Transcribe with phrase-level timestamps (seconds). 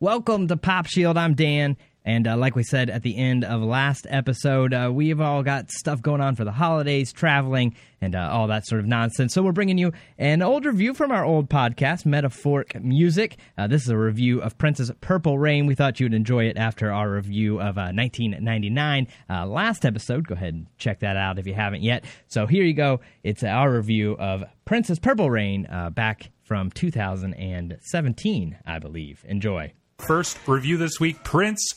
[0.00, 1.16] Welcome to Pop Shield.
[1.16, 1.76] I'm Dan.
[2.04, 5.72] And uh, like we said at the end of last episode, uh, we've all got
[5.72, 9.34] stuff going on for the holidays, traveling, and uh, all that sort of nonsense.
[9.34, 13.38] So we're bringing you an old review from our old podcast, Metaphoric Music.
[13.58, 15.66] Uh, this is a review of Prince's Purple Rain.
[15.66, 20.28] We thought you'd enjoy it after our review of 1999 uh, uh, last episode.
[20.28, 22.04] Go ahead and check that out if you haven't yet.
[22.28, 23.00] So here you go.
[23.24, 29.24] It's our review of Prince's Purple Rain back from 2017, I believe.
[29.26, 29.72] Enjoy.
[29.98, 31.74] First review this week Prince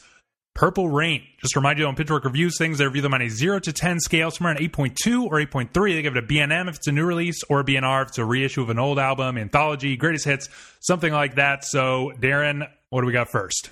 [0.54, 1.24] Purple Rain.
[1.42, 4.00] Just remind you on Pitchfork Reviews things, they review them on a 0 to 10
[4.00, 5.96] scale, somewhere an 8.2 or 8.3.
[5.96, 8.18] They give it a BNM if it's a new release, or a BNR if it's
[8.18, 10.50] a reissue of an old album, anthology, greatest hits,
[10.82, 11.66] something like that.
[11.66, 13.72] So, Darren, what do we got first?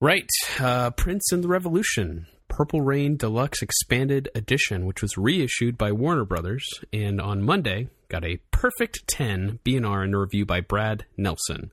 [0.00, 0.28] Right.
[0.60, 2.26] Uh, Prince and the Revolution.
[2.48, 8.24] Purple Rain Deluxe Expanded Edition, which was reissued by Warner Brothers, and on Monday got
[8.24, 11.72] a perfect 10 BNR in a review by Brad Nelson.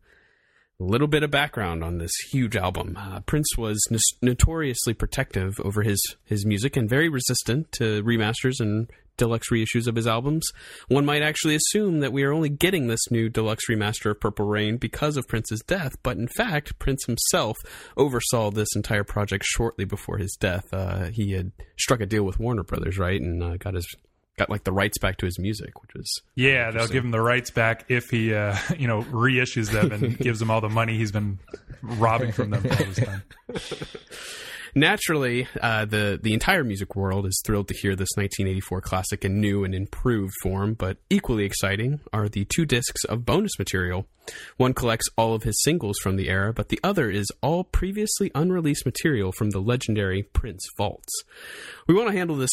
[0.84, 2.98] A little bit of background on this huge album.
[3.00, 8.60] Uh, Prince was n- notoriously protective over his, his music and very resistant to remasters
[8.60, 10.46] and deluxe reissues of his albums.
[10.90, 14.46] One might actually assume that we are only getting this new deluxe remaster of Purple
[14.46, 17.56] Rain because of Prince's death, but in fact, Prince himself
[17.96, 20.66] oversaw this entire project shortly before his death.
[20.74, 23.88] Uh, he had struck a deal with Warner Brothers, right, and uh, got his
[24.38, 27.22] got like the rights back to his music, which was yeah, they'll give him the
[27.22, 30.98] rights back if he uh, you know reissues them and gives them all the money
[30.98, 31.40] he's been
[31.82, 33.24] robbing from them all this time.
[34.76, 39.40] Naturally, uh, the the entire music world is thrilled to hear this 1984 classic in
[39.40, 40.74] new and improved form.
[40.74, 44.08] But equally exciting are the two discs of bonus material.
[44.58, 48.32] One collects all of his singles from the era, but the other is all previously
[48.34, 51.14] unreleased material from the legendary Prince vaults.
[51.88, 52.50] We want to handle this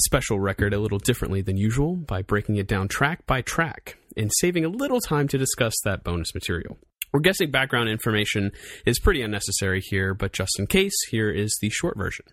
[0.00, 4.30] special record a little differently than usual by breaking it down track by track and
[4.40, 6.78] saving a little time to discuss that bonus material.
[7.12, 8.50] We're guessing background information
[8.84, 12.26] is pretty unnecessary here, but just in case, here is the short version.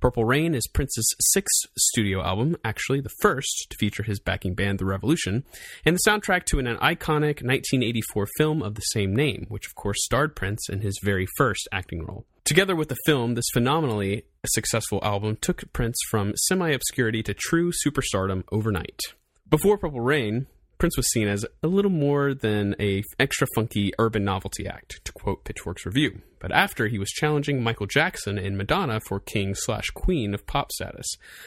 [0.00, 4.78] Purple Rain is Prince's sixth studio album, actually the first to feature his backing band,
[4.78, 5.42] The Revolution,
[5.84, 10.04] and the soundtrack to an, iconic 1984 film of the same name, which of course
[10.04, 12.26] starred Prince in his very first acting role.
[12.44, 17.72] Together with the film, this phenomenally successful album took Prince from semi obscurity to true
[17.86, 19.00] superstardom overnight.
[19.48, 20.46] Before Purple Rain,
[20.78, 25.12] Prince was seen as a little more than a extra funky urban novelty act, to
[25.12, 26.22] quote Pitchfork's review.
[26.38, 30.70] But after he was challenging Michael Jackson and Madonna for king slash queen of pop
[30.70, 31.06] status.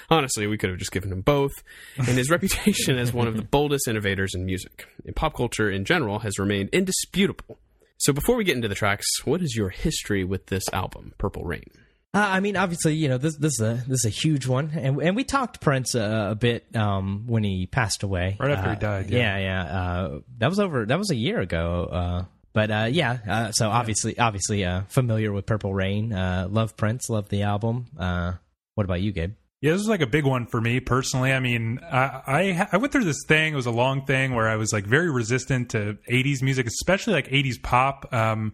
[0.09, 1.53] Honestly, we could have just given him both.
[1.97, 5.85] And his reputation as one of the boldest innovators in music and pop culture in
[5.85, 7.57] general has remained indisputable.
[7.99, 11.43] So before we get into the tracks, what is your history with this album, Purple
[11.43, 11.69] Rain?
[12.13, 14.71] Uh, I mean, obviously, you know this this is a this is a huge one,
[14.75, 18.35] and and we talked Prince uh, a bit um, when he passed away.
[18.37, 19.09] Right after uh, he died.
[19.09, 19.39] Yeah, yeah.
[19.39, 19.81] yeah.
[19.81, 20.85] Uh, that was over.
[20.85, 21.85] That was a year ago.
[21.89, 26.09] Uh, but uh, yeah, so obviously, obviously, familiar with Purple Rain.
[26.09, 27.09] love Prince.
[27.09, 27.87] Love the album.
[27.95, 29.35] what about you, Gabe?
[29.61, 31.31] Yeah, this is like a big one for me personally.
[31.31, 33.53] I mean, I, I, I went through this thing.
[33.53, 37.13] It was a long thing where I was like very resistant to '80s music, especially
[37.13, 38.11] like '80s pop.
[38.11, 38.53] Um,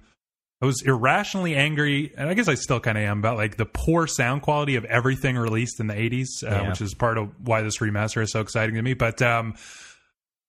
[0.59, 3.65] I was irrationally angry, and I guess I still kind of am about like the
[3.65, 6.69] poor sound quality of everything released in the '80s, uh, yeah.
[6.69, 8.95] which is part of why this remaster is so exciting to me.
[8.95, 9.53] But um,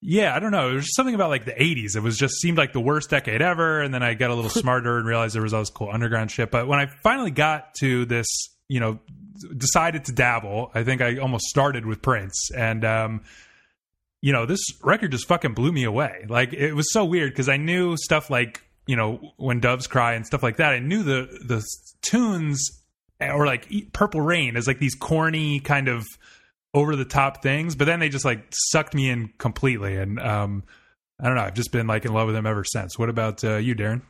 [0.01, 0.71] yeah, I don't know.
[0.71, 1.95] It was something about like the '80s.
[1.95, 4.51] It was just seemed like the worst decade ever, and then I got a little
[4.63, 6.51] smarter and realized there was all this cool underground shit.
[6.51, 8.27] But when I finally got to this,
[8.67, 9.01] you know,
[9.59, 13.21] decided to dabble, I think I almost started with Prince, and um,
[14.23, 16.25] you know, this record just fucking blew me away.
[16.31, 20.15] Like it was so weird because I knew stuff like you know when doves cry
[20.15, 21.65] and stuff like that i knew the the
[22.03, 22.83] tunes
[23.21, 26.05] or like purple rain as like these corny kind of
[26.75, 29.97] over the top things but then they just like sucked me in completely.
[29.97, 30.65] And um
[31.21, 32.99] i don't know i've just been like in love with them ever since.
[32.99, 34.03] What about uh, you darren?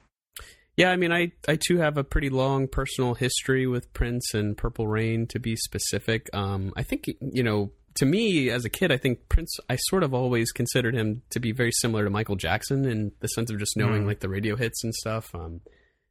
[0.76, 4.56] Yeah, I mean, I, I too have a pretty long personal history with Prince and
[4.56, 6.30] Purple Rain, to be specific.
[6.32, 9.56] Um, I think, you know, to me as a kid, I think Prince.
[9.68, 13.28] I sort of always considered him to be very similar to Michael Jackson in the
[13.28, 14.06] sense of just knowing mm.
[14.06, 15.34] like the radio hits and stuff.
[15.34, 15.60] Um,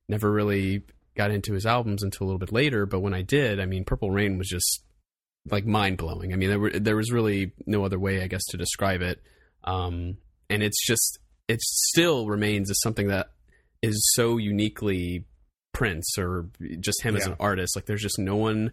[0.10, 0.84] never really
[1.16, 3.86] got into his albums until a little bit later, but when I did, I mean,
[3.86, 4.84] Purple Rain was just
[5.50, 6.34] like mind blowing.
[6.34, 9.22] I mean, there were there was really no other way, I guess, to describe it.
[9.64, 10.18] Um,
[10.50, 13.32] and it's just it still remains as something that
[13.82, 15.26] is so uniquely
[15.74, 16.50] Prince or
[16.80, 17.22] just him yeah.
[17.22, 17.76] as an artist.
[17.76, 18.72] Like, there's just no one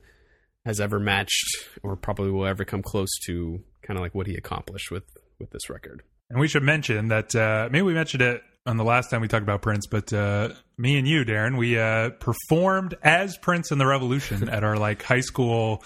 [0.65, 4.37] has ever matched or probably will ever come close to kind of like what he
[4.37, 5.05] accomplished with
[5.39, 6.03] with this record.
[6.31, 9.29] And we should mention that uh, maybe we mentioned it on the last time we
[9.29, 13.79] talked about Prince, but uh, me and you, Darren, we uh, performed as Prince in
[13.79, 15.83] the Revolution at our like high school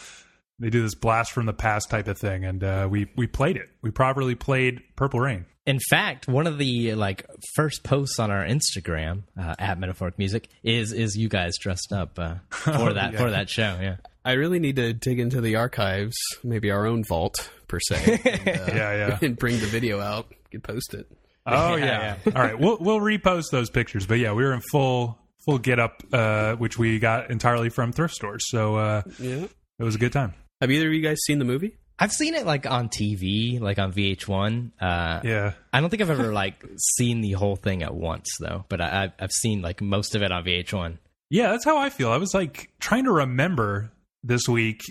[0.58, 3.56] they do this blast from the past type of thing, and uh, we we played
[3.56, 3.68] it.
[3.82, 5.46] We properly played Purple Rain.
[5.66, 10.48] In fact, one of the like first posts on our Instagram uh, at Metaphoric Music
[10.62, 13.18] is is you guys dressed up uh, for that yeah.
[13.18, 13.78] for that show.
[13.80, 13.96] Yeah,
[14.28, 18.48] I really need to dig into the archives, maybe our own vault per se, and,
[18.48, 19.18] uh, Yeah, yeah.
[19.22, 20.32] and bring the video out.
[20.50, 21.10] Could post it.
[21.46, 22.16] Oh yeah.
[22.26, 24.06] All right, we'll we'll repost those pictures.
[24.06, 27.92] But yeah, we were in full full get up, uh, which we got entirely from
[27.92, 28.44] thrift stores.
[28.48, 29.46] So uh, Yeah.
[29.78, 30.34] it was a good time.
[30.60, 31.76] Have either of you guys seen the movie?
[31.98, 34.72] I've seen it like on TV, like on VH1.
[34.80, 35.52] Uh, Yeah.
[35.72, 36.64] I don't think I've ever like
[36.96, 40.22] seen the whole thing at once though, but I, I've- I've seen like most of
[40.22, 40.98] it on VH1.
[41.30, 42.10] Yeah, that's how I feel.
[42.10, 43.90] I was like trying to remember
[44.28, 44.82] this week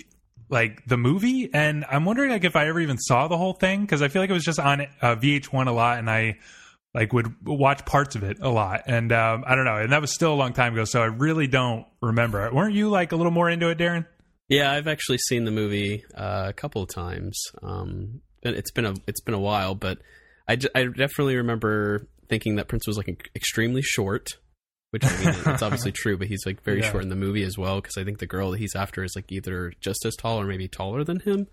[0.50, 3.86] like the movie and I'm wondering like if I ever even saw the whole thing
[3.86, 6.38] cuz I feel like it was just on uh, VH1 a lot and I
[6.94, 10.00] like would watch parts of it a lot and um I don't know and that
[10.00, 12.54] was still a long time ago so I really don't remember it.
[12.54, 14.06] Weren't you like a little more into it, Darren?
[14.48, 17.38] Yeah, I've actually seen the movie uh, a couple of times.
[17.62, 19.98] Um, it's been a it's been a while, but
[20.48, 24.38] I, I definitely remember thinking that Prince was like extremely short,
[24.90, 26.90] which I mean it's obviously true, but he's like very Yeah.
[26.90, 27.80] short in the movie as well.
[27.80, 30.44] Because I think the girl that he's after is like either just as tall or
[30.46, 31.46] maybe taller than him.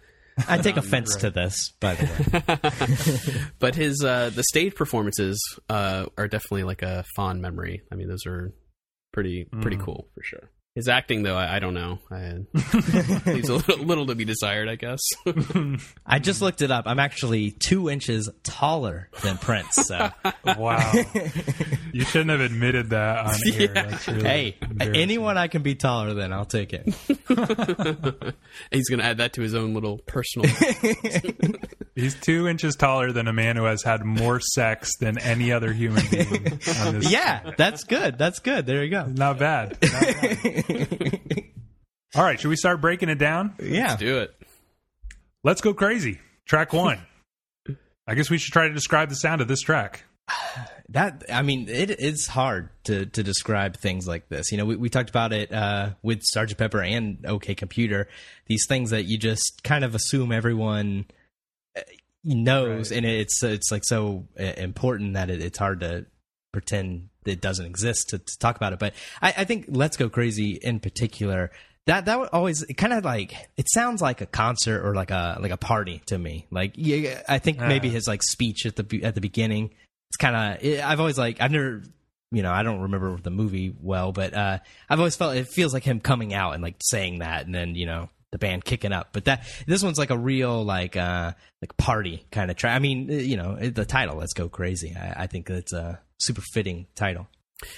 [0.49, 2.05] I take offense to this, by the
[3.37, 3.41] way.
[3.59, 5.39] But his uh, the stage performances
[5.69, 7.83] uh, are definitely like a fond memory.
[7.91, 8.53] I mean, those are
[9.13, 9.85] pretty pretty Mm.
[9.85, 10.49] cool for sure.
[10.75, 11.99] His acting, though, I, I don't know.
[12.11, 12.33] I,
[13.31, 14.99] leaves a little, little to be desired, I guess.
[16.05, 16.83] I just looked it up.
[16.85, 19.75] I'm actually two inches taller than Prince.
[19.75, 20.09] So
[20.57, 20.91] Wow.
[21.95, 23.61] You shouldn't have admitted that on air.
[23.61, 23.67] Yeah.
[23.67, 26.83] That's really hey, anyone I can be taller than, I'll take it.
[28.69, 30.53] He's going to add that to his own little personal.
[31.95, 35.71] He's two inches taller than a man who has had more sex than any other
[35.71, 37.09] human being on this.
[37.09, 38.17] Yeah, that's good.
[38.17, 38.65] That's good.
[38.65, 39.05] There you go.
[39.05, 39.77] Not bad.
[39.81, 41.43] Not bad.
[42.13, 43.53] All right, should we start breaking it down?
[43.63, 43.87] Yeah.
[43.87, 44.35] Let's do it.
[45.45, 46.19] Let's go crazy.
[46.45, 46.99] Track one.
[48.05, 50.03] I guess we should try to describe the sound of this track.
[50.89, 54.51] That I mean, it is hard to to describe things like this.
[54.51, 58.07] You know, we, we talked about it uh, with Sergeant Pepper and OK Computer.
[58.45, 61.05] These things that you just kind of assume everyone
[61.75, 61.81] uh,
[62.23, 62.97] knows, Right.
[62.97, 66.05] and it's it's like so uh, important that it, it's hard to
[66.53, 68.77] pretend it doesn't exist to, to talk about it.
[68.79, 68.93] But
[69.23, 71.49] I, I think Let's Go Crazy in particular.
[71.87, 75.09] That that would always it kind of like it sounds like a concert or like
[75.11, 76.45] a like a party to me.
[76.51, 77.93] Like yeah, I think maybe Ah.
[77.93, 79.71] his like speech at the at the beginning.
[80.09, 81.81] It's kind of I've always like I've never
[82.31, 84.59] you know I don't remember the movie well, but uh,
[84.89, 87.75] I've always felt it feels like him coming out and like saying that, and then
[87.75, 89.09] you know the band kicking up.
[89.13, 92.75] But that this one's like a real like uh like party kind of track.
[92.75, 96.41] I mean, you know the title "Let's Go Crazy." I, I think it's a super
[96.53, 97.27] fitting title.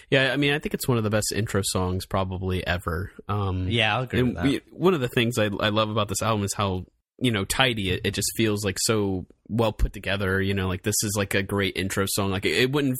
[0.09, 3.11] Yeah, I mean, I think it's one of the best intro songs probably ever.
[3.29, 4.43] Um, Yeah, I'll agree and with that.
[4.45, 6.85] we- one of the things I, I love about this album is how
[7.19, 10.83] you know tidy it, it just feels like so well put together you know like
[10.83, 12.31] this is like a great intro song.
[12.31, 12.97] Like it, it wouldn't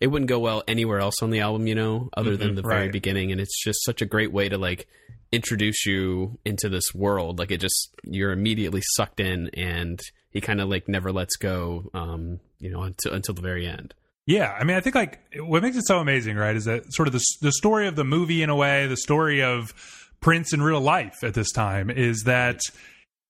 [0.00, 2.82] it wouldn't go well anywhere else on the album you know other than the very
[2.82, 2.92] right.
[2.92, 3.32] beginning.
[3.32, 4.88] And it's just such a great way to like
[5.32, 7.38] introduce you into this world.
[7.38, 10.00] Like it just you're immediately sucked in and
[10.30, 13.94] he kind of like never lets go um you know until until the very end.
[14.26, 17.08] Yeah, I mean, I think like what makes it so amazing, right, is that sort
[17.08, 19.72] of the the story of the movie in a way, the story of
[20.20, 22.60] Prince in real life at this time is that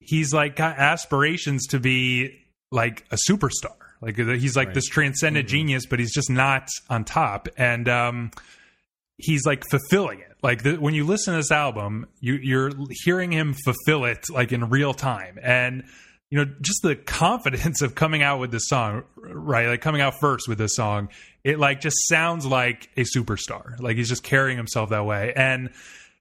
[0.00, 2.38] he's like got aspirations to be
[2.70, 3.74] like a superstar.
[4.00, 4.74] Like he's like Right.
[4.74, 8.30] this transcendent genius, but he's just not on top, and um,
[9.16, 10.36] he's like fulfilling it.
[10.42, 12.70] Like the, when you listen to this album, you, you're
[13.04, 15.82] hearing him fulfill it like in real time, and
[16.30, 19.66] you know just the confidence of coming out with this song, right?
[19.66, 21.08] Like coming out first with this song,
[21.42, 23.80] it like just sounds like a superstar.
[23.80, 25.70] Like he's just carrying himself that way, and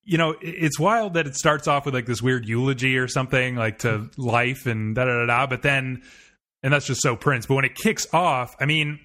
[0.07, 3.57] you know, it's wild that it starts off with like this weird eulogy or something
[3.57, 5.47] like to life and da da da da.
[5.47, 6.01] But then,
[6.63, 7.45] and that's just so Prince.
[7.45, 9.01] But when it kicks off, I mean,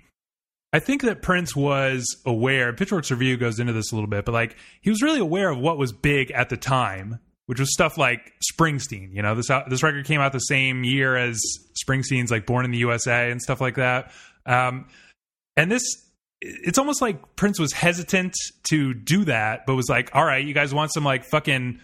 [0.72, 2.72] I think that Prince was aware.
[2.72, 5.58] Pitchfork's review goes into this a little bit, but like he was really aware of
[5.58, 9.12] what was big at the time, which was stuff like Springsteen.
[9.12, 11.40] You know, this out- this record came out the same year as
[11.84, 14.12] Springsteen's like Born in the USA and stuff like that.
[14.46, 14.86] Um,
[15.56, 15.82] and this
[16.42, 18.34] it's almost like Prince was hesitant
[18.64, 21.80] to do that, but was like, "All right, you guys want some like fucking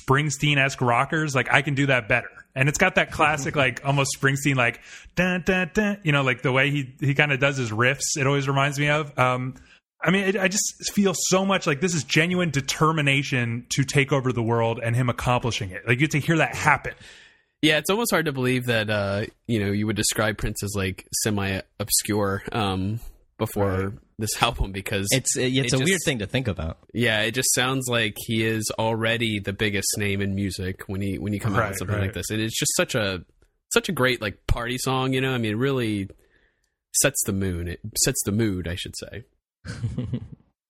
[0.00, 1.34] Springsteen esque rockers?
[1.34, 4.80] Like I can do that better." And it's got that classic like almost Springsteen like
[5.16, 8.16] dun dun dun, you know, like the way he he kind of does his riffs.
[8.16, 9.16] It always reminds me of.
[9.18, 9.54] Um,
[10.00, 14.12] I mean, it, I just feel so much like this is genuine determination to take
[14.12, 15.82] over the world and him accomplishing it.
[15.86, 16.94] Like you get to hear that happen.
[17.62, 20.74] Yeah, it's almost hard to believe that uh, you know you would describe Prince as
[20.76, 22.44] like semi obscure.
[22.52, 23.00] Um,
[23.38, 23.92] before Right.
[24.18, 26.78] this album because It's it's it a weird thing to think about.
[26.94, 31.18] Yeah, it just sounds like he is already the biggest name in music when he
[31.18, 32.04] when you come out with something right.
[32.04, 32.30] like this.
[32.30, 33.24] And it's just such a
[33.72, 35.32] such a great like party song, you know?
[35.32, 36.08] I mean, it really
[37.02, 37.68] sets the moon.
[37.68, 39.24] It sets the mood, I should say.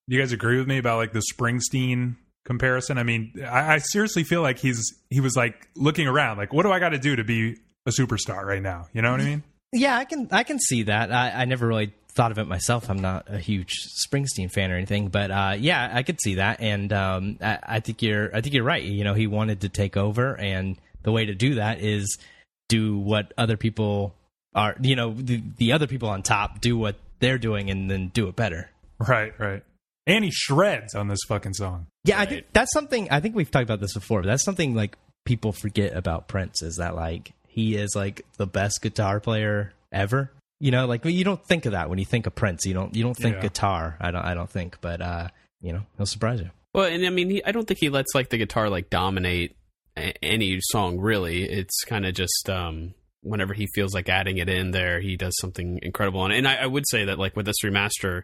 [0.09, 2.99] you guys agree with me about like the Springsteen comparison?
[2.99, 6.63] I mean, I, I seriously feel like he's he was like looking around, like, what
[6.65, 7.57] do I got to do to be
[7.87, 8.87] a superstar right now?
[8.93, 9.43] You know what I mean?
[9.73, 11.13] Yeah, I can I can see that.
[11.13, 12.91] I, I never really thought of it myself.
[12.91, 13.73] I'm not a huge
[14.05, 16.61] Springsteen fan or anything, but uh, yeah, I could see that.
[16.61, 18.83] And um, I, I think you're I think you're right.
[18.83, 22.19] You know, he wanted to take over, and the way to do that is
[22.69, 24.15] do what other people
[24.55, 24.75] are.
[24.81, 28.29] You know, the, the other people on top do what they're doing, and then do
[28.29, 28.71] it better.
[28.99, 29.63] Right, right.
[30.07, 31.87] And he shreds on this fucking song.
[32.05, 33.09] Yeah, I think that's something.
[33.11, 34.23] I think we've talked about this before.
[34.23, 38.47] But that's something like people forget about Prince is that like he is like the
[38.47, 40.31] best guitar player ever.
[40.61, 42.65] You know, like you don't think of that when you think of Prince.
[42.65, 42.95] You don't.
[42.97, 43.43] You don't think Yeah.
[43.43, 43.97] guitar.
[44.01, 44.25] I don't.
[44.25, 44.79] I don't think.
[44.81, 45.29] But uh,
[45.61, 46.51] you know, he'll surprise you.
[46.75, 49.57] Well, and I mean, he, I don't think he lets like the guitar like dominate
[49.97, 51.43] a- any song really.
[51.45, 55.37] It's kind of just um whenever he feels like adding it in there, he does
[55.41, 56.25] something incredible.
[56.25, 58.23] And, and I, I would say that like with this remaster,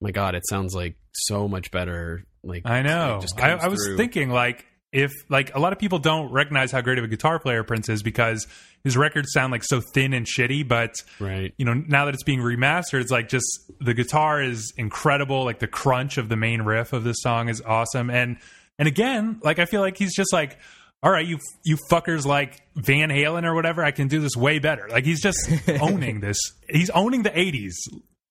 [0.00, 2.24] my God, it sounds like so much better.
[2.42, 3.18] Like I know.
[3.18, 6.72] it just I, I was thinking like if like a lot of people don't recognize
[6.72, 8.46] how great of a guitar player Prince is because
[8.84, 11.52] his records sound like so thin and shitty, but right.
[11.58, 13.46] you know now that it's being remastered, it's like just
[13.78, 15.44] the guitar is incredible.
[15.44, 18.38] Like the crunch of the main riff of this song is awesome, and
[18.78, 20.58] and again, like I feel like he's just like.
[21.02, 23.82] All right, you you fuckers like Van Halen or whatever.
[23.82, 24.86] I can do this way better.
[24.90, 26.36] Like he's just owning this.
[26.68, 27.72] He's owning the '80s.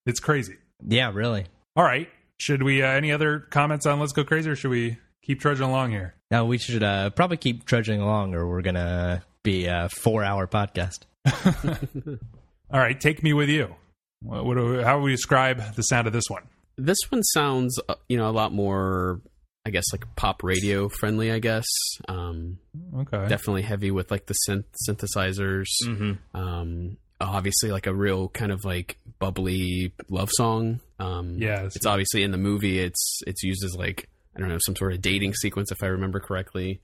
[0.06, 0.56] It's crazy.
[0.88, 1.48] Yeah, really.
[1.76, 2.08] All right.
[2.38, 2.84] Should we?
[2.84, 6.14] Uh, any other comments on Let's Go Crazy, or should we keep trudging along here?
[6.30, 11.00] Now we should uh, probably keep trudging along, or we're gonna be a four-hour podcast.
[12.72, 13.76] All right, take me with you.
[14.22, 16.44] What, what do, how would we describe the sound of this one?
[16.78, 19.22] This one sounds, uh, you know, a lot more,
[19.66, 21.32] I guess, like pop radio friendly.
[21.32, 21.66] I guess
[22.08, 22.60] um,
[22.96, 23.28] Okay.
[23.28, 25.66] definitely heavy with like the synth synthesizers.
[25.86, 26.38] Mm-hmm.
[26.40, 30.80] Um, obviously, like a real kind of like bubbly love song.
[31.00, 31.76] Um, Yes.
[31.76, 32.80] it's obviously in the movie.
[32.80, 35.88] It's it's used as like I don't know some sort of dating sequence if I
[35.88, 36.82] remember correctly.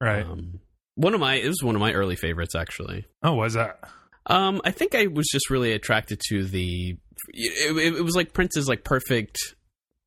[0.00, 0.24] right.
[0.24, 0.60] Um,
[0.96, 3.06] one of my it was one of my early favorites actually.
[3.22, 3.80] oh, was that?
[4.26, 6.96] Um, I think I was just really attracted to the.
[7.28, 9.38] It, it, it was like Prince's like perfect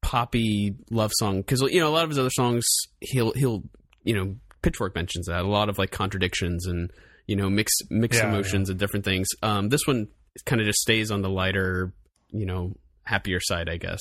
[0.02, 2.66] poppy love song because you know a lot of his other songs
[3.02, 3.64] he'll he'll
[4.04, 6.92] you know Pitchfork mentions that a lot of like contradictions and
[7.28, 9.28] you know mixed mixed Yeah, emotions and different things.
[9.44, 10.08] Um, this one
[10.46, 11.94] kind of just stays on the lighter,
[12.32, 14.00] you know, happier side, I guess.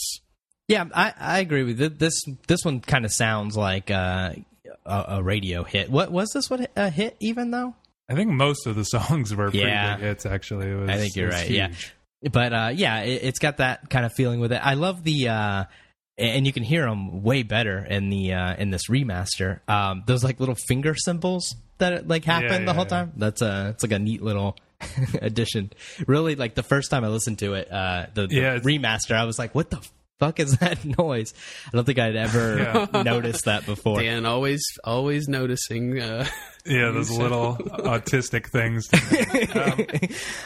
[0.69, 1.88] Yeah, I, I agree with you.
[1.88, 2.14] This
[2.47, 4.33] this one kind of sounds like uh,
[4.85, 5.90] a, a radio hit.
[5.90, 7.75] What was this What a hit even though?
[8.09, 9.97] I think most of the songs were pretty Yeah.
[9.97, 10.26] big hits.
[10.26, 11.73] Actually, it was, I think you're right, yeah.
[12.33, 14.61] But uh, yeah, it, it's got that kind of feeling with it.
[14.64, 15.64] I love the uh,
[16.18, 19.61] and you can hear them way better in the uh, in this remaster.
[19.68, 22.88] Um, those like little finger cymbals that like happen Yeah, the whole yeah.
[22.88, 23.12] time.
[23.16, 24.56] That's a it's like a neat little
[25.21, 25.73] addition.
[26.06, 29.25] Really, like the first time I listened to it, uh, the, the Yeah, remaster, I
[29.25, 29.87] was like, "What the
[30.18, 31.35] fuck is that noise?"
[31.66, 34.00] I don't think I'd ever noticed that before.
[34.00, 36.00] Dan always always noticing.
[36.00, 36.26] Uh,
[36.68, 38.88] Yeah, those little autistic things.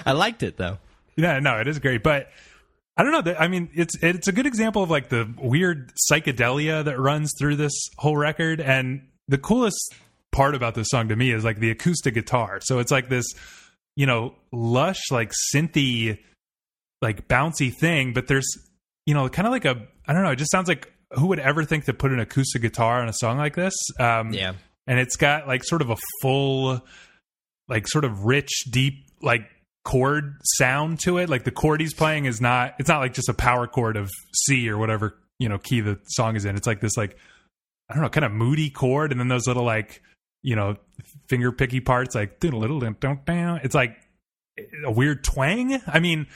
[0.04, 0.76] I liked it though.
[1.16, 2.28] Yeah, no, it is great, but
[2.96, 3.22] I don't know.
[3.22, 7.32] that- I mean, it's it's a good example of like the weird psychedelia that runs
[7.38, 9.94] through this whole record, and the coolest
[10.32, 12.60] part about this song to me is like the acoustic guitar.
[12.62, 13.24] So it's like this,
[13.96, 16.18] you know, lush, like synthy,
[17.02, 18.46] like bouncy thing, but there's,
[19.06, 20.30] you know, kind of like a I don't know.
[20.30, 23.12] It just sounds like who would ever think to put an acoustic guitar on a
[23.12, 23.74] song like this?
[23.98, 24.52] Um, Yeah.
[24.86, 26.80] and it's got like sort of a full
[27.68, 29.42] like sort of rich deep like
[29.84, 33.28] chord sound to it like the chord he's playing is not it's not like just
[33.30, 36.66] a power chord of c or whatever you know key the song is in it's
[36.66, 37.16] like this like
[37.88, 40.02] i don't know kind of moody chord and then those little like
[40.42, 40.76] you know
[41.30, 43.96] finger picky parts like little don't down it's like
[44.84, 46.26] a weird twang i mean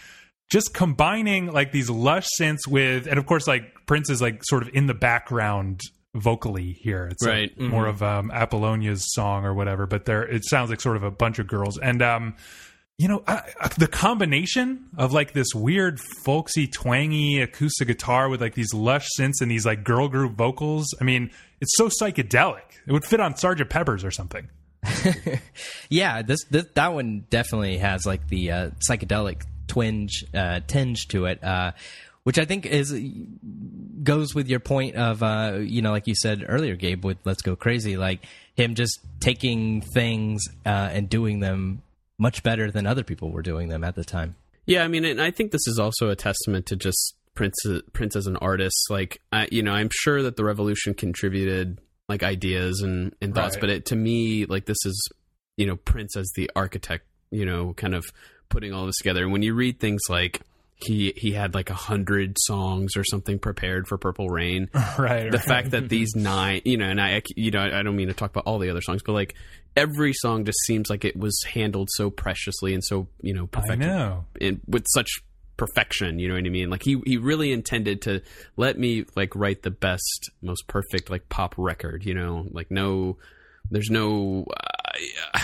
[0.50, 4.62] just combining like these lush synths with and of course like prince is like sort
[4.62, 5.80] of in the background
[6.14, 7.08] vocally here.
[7.10, 7.58] It's like Right.
[7.60, 11.10] more of um apollonia's song or whatever but there it sounds like sort of a
[11.10, 11.78] bunch of girls.
[11.78, 12.36] And um
[12.98, 18.40] you know I, I- the combination of like this weird folksy twangy acoustic guitar with
[18.40, 22.60] like these lush synths and these like girl group vocals i mean it's so psychedelic.
[22.86, 24.48] It would fit on sergeant peppers or something.
[25.88, 31.26] Yeah, this, this that one definitely has like the uh, psychedelic twinge uh, tinge to
[31.26, 31.72] it, uh,
[32.24, 32.92] which I think is
[34.02, 37.42] goes with your point of uh, you know, like you said earlier, Gabe, with "Let's
[37.42, 41.82] Go Crazy," like him just taking things uh, and doing them
[42.18, 44.36] much better than other people were doing them at the time.
[44.66, 47.56] Yeah, I mean, and I think this is also a testament to just Prince
[47.92, 48.86] Prince as an artist.
[48.88, 51.78] Like, I, you know, I'm sure that the revolution contributed
[52.08, 53.60] like ideas and, and thoughts, Right.
[53.62, 55.08] but it, to me, like this is
[55.56, 57.04] you know Prince as the architect.
[57.30, 58.04] You know, kind of
[58.54, 59.24] putting all this together.
[59.24, 60.40] And when you read things like
[60.76, 65.30] he he had like a hundred songs or something prepared for Purple Rain, right.
[65.30, 65.46] the right.
[65.46, 68.30] fact that these nine, you know, and I, you know, I don't mean to talk
[68.30, 69.34] about all the other songs, but like
[69.76, 73.74] every song just seems like it was handled so preciously and so, you know, I
[73.74, 74.24] know.
[74.40, 75.08] in, with such
[75.56, 76.18] perfection.
[76.18, 76.70] You know what I mean?
[76.70, 78.22] Like he he really intended to
[78.56, 82.04] let me like write the best, most perfect like pop record.
[82.04, 83.18] You know, like no,
[83.70, 84.46] there's no.
[85.34, 85.40] Uh,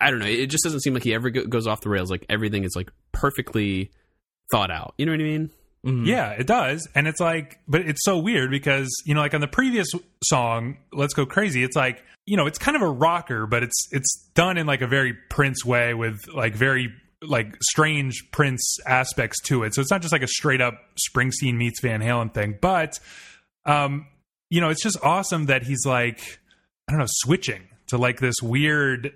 [0.00, 0.26] I don't know.
[0.26, 2.10] It just doesn't seem like he ever go- goes off the rails.
[2.10, 3.90] Like everything is like perfectly
[4.50, 4.94] thought out.
[4.98, 5.50] You know what I mean?
[5.84, 6.06] Mhm.
[6.06, 6.86] Yeah, it does.
[6.94, 9.86] And it's like, but it's so weird because, you know, like on the previous
[10.24, 13.88] song, Let's Go Crazy, it's like, you know, it's kind of a rocker, but it's
[13.92, 19.40] it's done in like a very Prince way with like very like strange Prince aspects
[19.42, 19.74] to it.
[19.74, 20.74] So it's not just like a straight up
[21.10, 22.98] Springsteen meets Van Halen thing, but
[23.66, 24.06] um,
[24.50, 26.20] you know, it's just awesome that he's like,
[26.88, 29.12] I don't know, switching to like this weird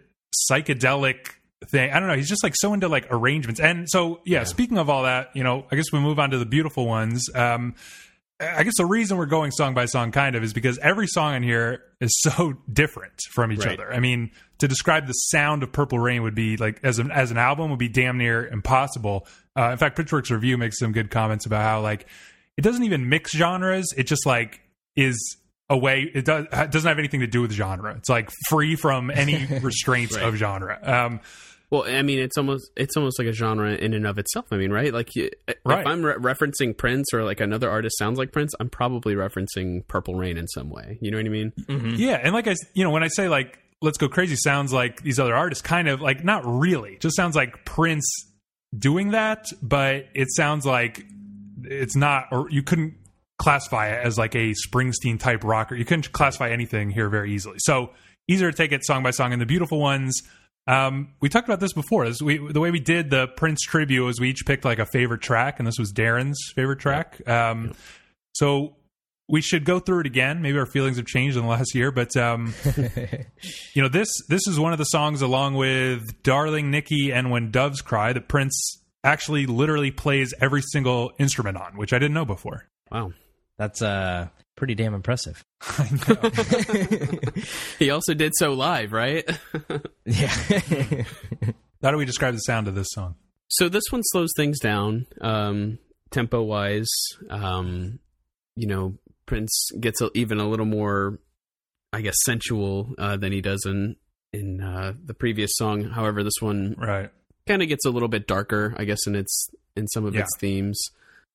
[0.50, 1.32] psychedelic
[1.66, 1.90] thing.
[1.90, 2.14] I don't know.
[2.16, 3.60] He's just like so into like arrangements.
[3.60, 6.38] And so, yeah, speaking of all that, you know, I guess we move on to
[6.38, 7.24] the beautiful ones.
[7.34, 7.74] Um,
[8.40, 11.34] I guess the reason we're going song by song kind of is because every song
[11.34, 13.78] in here is so different from each Right.
[13.78, 13.92] other.
[13.92, 17.32] I mean, to describe the sound of Purple Rain would be like as an as
[17.32, 19.26] an album would be damn near impossible.
[19.56, 22.06] Uh, in fact, Pitchfork's review makes some good comments about how like
[22.56, 23.92] it doesn't even mix genres.
[23.96, 24.60] It just like
[24.94, 25.36] is
[25.70, 27.94] a way it does it doesn't have anything to do with genre.
[27.96, 30.24] It's like free from any restraints Right.
[30.24, 30.78] of genre.
[30.82, 31.20] Um,
[31.70, 34.46] Well, I mean, it's almost it's almost like a genre in and of itself.
[34.50, 34.90] I mean, right?
[34.94, 35.10] Like,
[35.66, 35.80] Right.
[35.80, 39.86] if I'm re- referencing Prince or like another artist sounds like Prince, I'm probably referencing
[39.86, 40.96] Purple Rain in some way.
[41.02, 41.52] You know what I mean?
[41.98, 45.02] Yeah, and like i you know, when I say like "Let's Go Crazy" sounds like
[45.02, 48.06] these other artists, kind of like not really, just sounds like Prince
[48.76, 51.04] doing that, but it sounds like
[51.64, 52.94] it's not, or you couldn't
[53.38, 55.74] classify it as like a Springsteen type rocker.
[55.74, 57.58] You couldn't classify anything here very easily.
[57.60, 57.90] So
[58.28, 59.32] easier to take it song by song.
[59.32, 60.22] And the beautiful ones,
[60.66, 62.06] um, we talked about this before.
[62.06, 64.86] This, we, the way we did the Prince tribute was we each picked like a
[64.86, 67.26] favorite track, and this was Darren's favorite track.
[67.26, 67.72] Um,
[68.34, 68.76] so
[69.28, 70.42] we should go through it again.
[70.42, 72.54] Maybe our feelings have changed in the last year, but um,
[73.74, 77.50] you know this this is one of the songs along with "Darling Nikki" and "When
[77.50, 82.24] Doves Cry" that Prince actually literally plays every single instrument on, which I didn't know
[82.24, 82.66] before.
[82.90, 83.12] Wow.
[83.58, 85.44] That's uh pretty damn impressive.
[87.78, 89.28] He also did so live, right?
[90.04, 90.32] Yeah.
[91.82, 93.14] How do we describe the sound of this song?
[93.50, 95.78] so this one slows things down, um,
[96.10, 96.88] tempo wise.
[97.30, 97.98] Um,
[98.56, 101.18] you know, Prince gets a, even a little more,
[101.92, 103.96] I guess, sensual uh, than he does in
[104.32, 105.84] in uh, the previous song.
[105.84, 107.10] However, this one Right.
[107.46, 110.22] kind of gets a little bit darker, I guess, in its in some of Yeah.
[110.22, 110.78] its themes.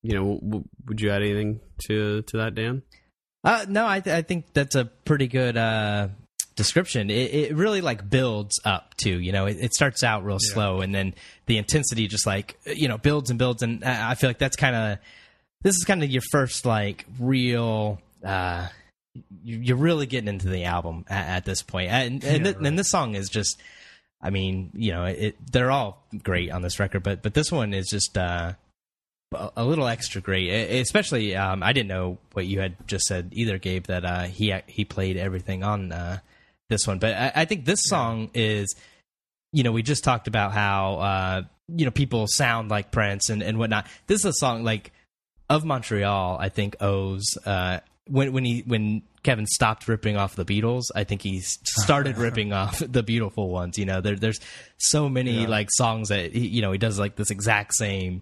[0.03, 2.83] You know, w- would you add anything to to that, Dan?
[3.43, 6.07] Uh, no, I, th- I think that's a pretty good uh,
[6.55, 7.09] description.
[7.09, 9.19] It, it really like builds up too.
[9.19, 11.13] You know, it, it starts out real slow, and then
[11.47, 13.63] the intensity just like you know builds and builds.
[13.63, 14.97] And I I feel like that's kind of
[15.61, 17.99] this is kind of your first like real.
[18.23, 18.67] Uh,
[19.43, 22.77] you- you're really getting into the album at, at this point, and and, th- and
[22.77, 23.61] this song is just.
[24.25, 27.73] I mean, you know, it, they're all great on this record, but but this one
[27.73, 28.53] is just uh,
[29.55, 31.35] a little extra great, especially.
[31.35, 33.85] Um, I didn't know what you had just said either, Gabe.
[33.85, 36.19] That uh, he he played everything on uh,
[36.69, 38.73] this one, but I, I think this song is.
[39.55, 43.43] You know, we just talked about how uh, you know people sound like Prince and
[43.43, 43.87] and whatnot.
[44.07, 44.91] This is a song like
[45.49, 46.37] of Montreal.
[46.39, 50.83] I think owes uh, when when he when Kevin stopped ripping off the Beatles.
[50.95, 53.77] I think he started ripping off the beautiful ones.
[53.77, 54.39] You know, there, there's
[54.77, 58.21] so many like songs that he, you know he does like this exact same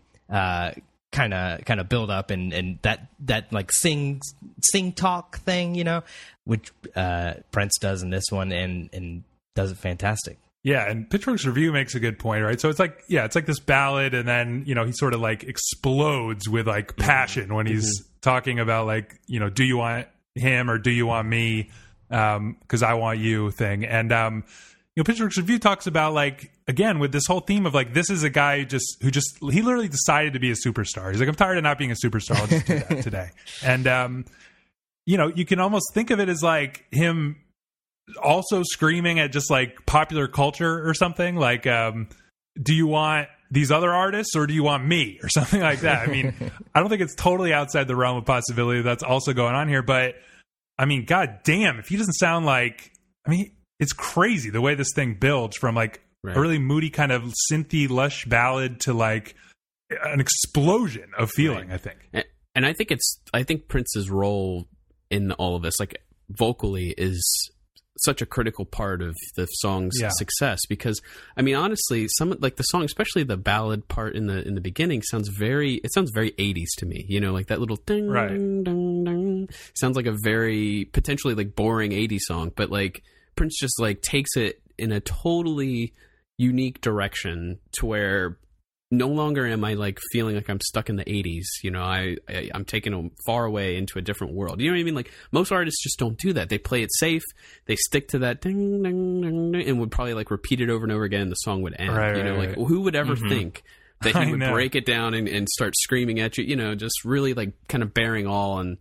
[1.11, 4.21] kind of kind of build up and and that that like sing
[4.61, 5.75] sing talk thing.
[5.75, 6.03] You know,
[6.45, 9.23] which uh, Prince does in this one and and
[9.55, 10.37] does it fantastic.
[10.63, 12.61] Yeah, and Pitchfork's review makes a good point, right?
[12.61, 15.19] So it's like, yeah, it's like this ballad, and then you know he sort of
[15.19, 20.07] like explodes with like passion when he's talking about like, you know, do you want
[20.35, 21.71] him or do you want me?
[22.09, 24.43] Because I want you thing, and um,
[25.01, 28.23] know, Pitchfork's review talks about like again with this whole theme of like this is
[28.23, 31.11] a guy who just who just he literally decided to be a superstar.
[31.11, 32.35] He's like, I'm tired of not being a superstar.
[32.35, 33.29] I'll just do that today,
[33.63, 34.25] and um,
[35.05, 37.37] you know, you can almost think of it as like him
[38.21, 42.09] also screaming at just like popular culture or something like um
[42.61, 46.07] do you want these other artists or do you want me or something like that
[46.07, 46.33] i mean
[46.75, 49.81] i don't think it's totally outside the realm of possibility that's also going on here
[49.81, 50.15] but
[50.77, 52.91] i mean god damn if he doesn't sound like
[53.25, 53.51] i mean
[53.81, 56.37] it's crazy the way this thing builds from like Right.
[56.37, 59.33] a really moody kind of synthy lush ballad to like
[60.05, 61.67] an explosion of feeling.
[61.69, 61.73] Right.
[61.73, 61.97] I think.
[62.13, 64.67] And, and I think it's I think Prince's role
[65.09, 65.97] in all of this, like
[66.29, 67.19] vocally, is
[68.05, 70.09] such a critical part of the song's Yeah.
[70.13, 71.01] success because
[71.35, 74.61] I mean honestly some like the song especially the ballad part in the in the
[74.61, 78.07] beginning sounds very it sounds very 80s to me you know like that little ding
[78.07, 78.29] Right.
[78.29, 83.03] ding ding ding sounds like a very potentially like boring 80s song but like
[83.41, 85.93] Prince just like takes it in a totally
[86.37, 88.37] unique direction to where
[88.91, 91.45] no longer am I like feeling like I'm stuck in the 80s.
[91.63, 94.61] You know, I, I I'm taken a- far away into a different world.
[94.61, 94.93] You know what I mean?
[94.93, 96.49] Like most artists just don't do that.
[96.49, 97.23] They play it safe.
[97.65, 100.83] They stick to that ding ding ding, ding and would probably like repeat it over
[100.83, 101.21] and over again.
[101.21, 101.95] And the song would end.
[101.95, 102.67] Right, you know, right, like right.
[102.67, 103.27] who would ever mm-hmm.
[103.27, 103.63] think
[104.03, 106.43] that he would break it down and, and start screaming at you?
[106.43, 108.59] You know, just really like kind of baring all.
[108.59, 108.77] And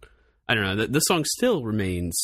[0.46, 0.76] I don't know.
[0.76, 2.20] The, the song still remains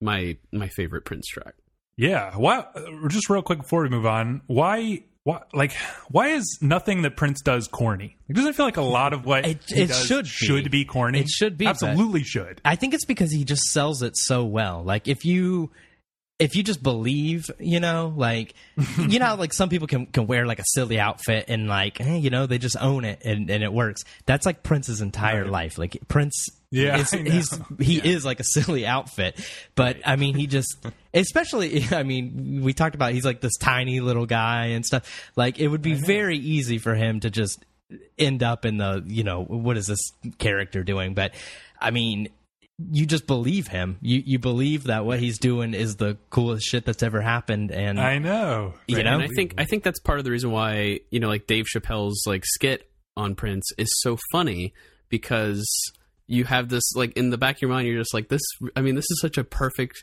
[0.00, 1.54] my my favorite Prince track.
[1.96, 2.34] Yeah.
[2.36, 2.66] Why?
[3.08, 5.04] Just real quick before we move on, why?
[5.22, 5.40] Why?
[5.52, 5.72] Like,
[6.10, 8.16] why is nothing that Prince does corny?
[8.28, 10.28] Like, doesn't it feel like a lot of what It- it should be.
[10.28, 11.20] should be corny?
[11.20, 12.60] It should be, Absolutely should.
[12.64, 14.82] I think it's because he just sells it so well.
[14.82, 15.70] Like if you
[16.40, 18.54] if you just believe, you know, like
[18.98, 22.16] you know, like some people can can wear like a silly outfit and like, eh,
[22.16, 24.02] you know, they just own it and, and it works.
[24.26, 25.78] That's like Prince's entire life.
[25.78, 29.40] Like Prince, Yeah, is, he's he is like a silly outfit,
[29.74, 30.76] but I mean, he just.
[31.12, 35.30] Especially, I mean, we talked about he's like this tiny little guy and stuff.
[35.36, 37.64] Like, it would be very easy for him to just
[38.18, 40.00] end up in the, you know, what is this
[40.38, 41.14] character doing?
[41.14, 41.34] But
[41.80, 42.30] I mean,
[42.90, 43.98] you just believe him.
[44.00, 48.00] You you believe that what he's doing is the coolest shit that's ever happened, and
[48.00, 48.74] I know.
[48.88, 49.14] You Right, know?
[49.14, 51.66] and I think I think that's part of the reason why you know like Dave
[51.72, 54.74] Chappelle's like skit on Prince is so funny
[55.08, 55.64] because
[56.26, 58.42] you have this like in the back of your mind you're just like this
[58.76, 60.02] I mean this is such a perfect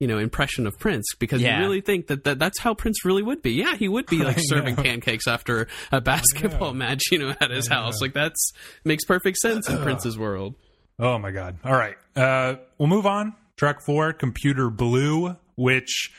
[0.00, 1.56] you know impression of Prince because Yeah.
[1.58, 4.18] you really think that, that that's how Prince really would be yeah he would be
[4.24, 8.52] like serving pancakes after a basketball match you know at his house like that's
[8.84, 10.54] makes perfect sense in Prince's world
[11.00, 11.58] Oh my god.
[11.64, 11.96] All right.
[12.16, 13.34] Uh we'll move on.
[13.56, 16.10] Track 4, Computer Blue, which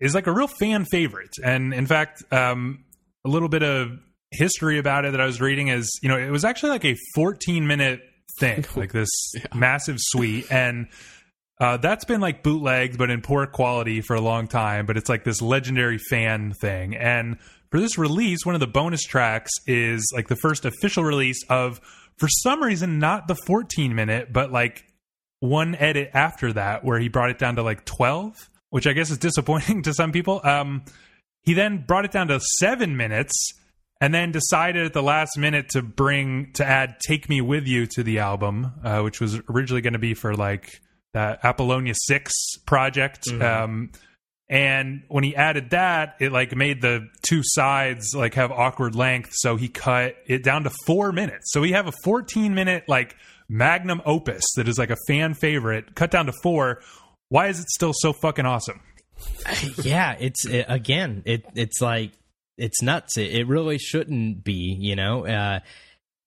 [0.00, 1.32] is like a real fan favorite.
[1.44, 2.84] And in fact, um
[3.24, 3.90] a little bit of
[4.30, 6.94] history about it that I was reading is, you know, it was actually like a
[7.14, 8.00] 14 minute
[8.38, 9.10] thing, like this
[9.54, 10.88] massive suite and
[11.58, 14.84] uh, that's been like bootlegged, but in poor quality for a long time.
[14.86, 16.94] But it's like this legendary fan thing.
[16.94, 17.38] And
[17.70, 21.80] for this release, one of the bonus tracks is like the first official release of,
[22.18, 24.84] for some reason, not the 14 minute, but like
[25.40, 29.10] one edit after that where he brought it down to like 12, which I guess
[29.10, 30.40] is disappointing to some people.
[30.44, 30.84] Um,
[31.42, 33.54] he then brought it down to seven minutes
[34.00, 37.86] and then decided at the last minute to bring to add "Take Me with You"
[37.94, 40.80] to the album, uh, which was originally going to be for like
[41.14, 42.32] that Apollonia Six
[42.66, 43.28] project.
[43.28, 43.90] Um,
[44.48, 49.30] and when he added that, it like made the two sides like have awkward length,
[49.32, 51.52] so he cut it down to four minutes.
[51.52, 53.16] So we have a 14 minute like
[53.48, 56.80] magnum opus that is like a fan favorite, cut down to four.
[57.28, 58.80] Why is it still so fucking awesome?
[59.82, 62.12] yeah, it's it, again, it it's like
[62.58, 63.16] it's nuts.
[63.16, 65.60] It, it really shouldn't be, you know, uh,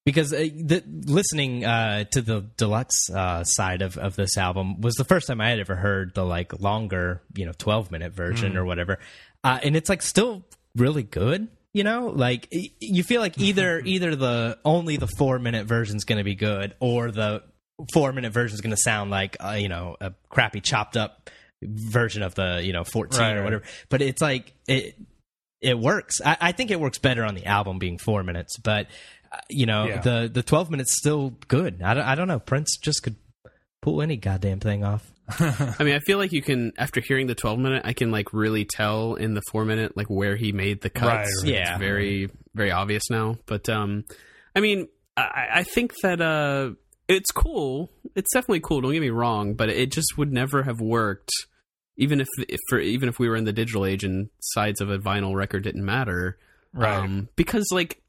[0.04, 4.94] because uh, the, listening uh, to the deluxe uh, side of, of this album was
[4.94, 8.56] the first time I had ever heard the like longer, you know, twelve minute version
[8.56, 8.98] or whatever,
[9.44, 10.44] uh, and it's like still
[10.76, 11.48] really good.
[11.72, 12.48] You know, like
[12.80, 16.34] you feel like either either the only the four minute version is going to be
[16.34, 17.42] good, or the
[17.92, 21.30] four minute version is going to sound like uh, you know a crappy chopped up
[21.62, 23.44] version of the you know 14 Right, or right.
[23.44, 24.96] whatever but it's like it
[25.60, 28.86] it works I, I think it works better on the album being four minutes but
[29.32, 30.00] uh, you know Yeah.
[30.00, 33.16] the the 12 minutes still good I don't, I don't know prince just could
[33.82, 37.36] pull any goddamn thing off I mean, I feel like you can after hearing the
[37.36, 40.80] 12 minute, I can like really tell in the 4 minute like where he made
[40.80, 41.04] the cuts.
[41.06, 41.52] Right, right.
[41.54, 41.70] Yeah.
[41.74, 44.04] It's very very obvious now, but um
[44.56, 46.72] I mean, I, I think that uh
[47.06, 47.90] it's cool.
[48.16, 51.30] It's definitely cool, don't get me wrong, but it just would never have worked
[52.00, 54.90] even if, if for even if we were in the digital age and sides of
[54.90, 56.36] a vinyl record didn't matter.
[56.72, 56.98] Right.
[56.98, 58.02] Um because like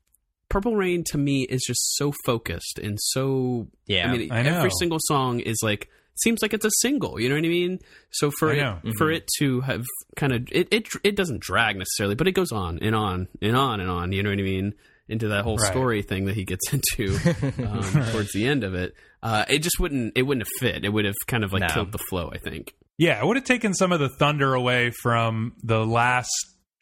[0.50, 4.58] Purple Rain to me is just so focused and so Yeah, I mean I know.
[4.58, 7.80] every single song is like seems like it's a single, you know what I mean?
[8.12, 8.60] So for it,
[8.98, 9.12] for Mm-hmm.
[9.16, 9.86] it to have
[10.18, 13.56] kind of it, it it doesn't drag necessarily, but it goes on and on and
[13.56, 14.74] on and on, you know what I mean?
[15.08, 15.72] Into that whole Right.
[15.72, 17.16] story thing that he gets into
[17.68, 18.94] um, towards the end of it.
[19.24, 20.84] Uh, it just wouldn't it wouldn't have fit.
[20.86, 21.68] It would have kind of like No.
[21.68, 22.74] killed the flow, I think.
[22.98, 26.30] Yeah, it would have taken some of the thunder away from the last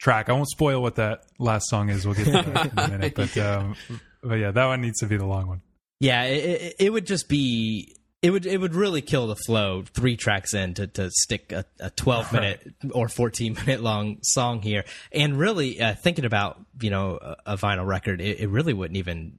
[0.00, 0.28] track.
[0.28, 2.04] I won't spoil what that last song is.
[2.06, 3.14] We'll get to that in a minute.
[3.16, 3.76] But, um,
[4.22, 5.60] but yeah, that one needs to be the long one.
[6.00, 9.82] yeah it, it, it would just be it would it would really kill the flow
[9.94, 14.60] three tracks in to, to stick a, a 12 minute or 14 minute long song
[14.60, 18.74] here and really uh, thinking about you know a, a vinyl record it, it really
[18.74, 19.38] wouldn't even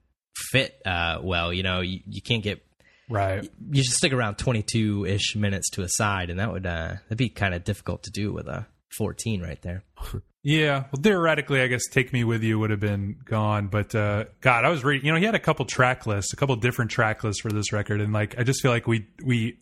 [0.50, 1.52] fit uh, well.
[1.52, 2.64] You know, you, you can't get
[3.12, 3.48] Right.
[3.70, 7.18] you should stick around 22 ish minutes to a side, and that would uh, that'd
[7.18, 9.84] be kind of difficult to do with a 14 right there.
[10.44, 14.24] Yeah, well, theoretically, I guess "Take Me with You" would have been gone, but uh,
[14.40, 15.06] God, I was reading.
[15.06, 17.72] You know, he had a couple track lists, a couple different track lists for this
[17.72, 19.60] record, and like, I just feel like we we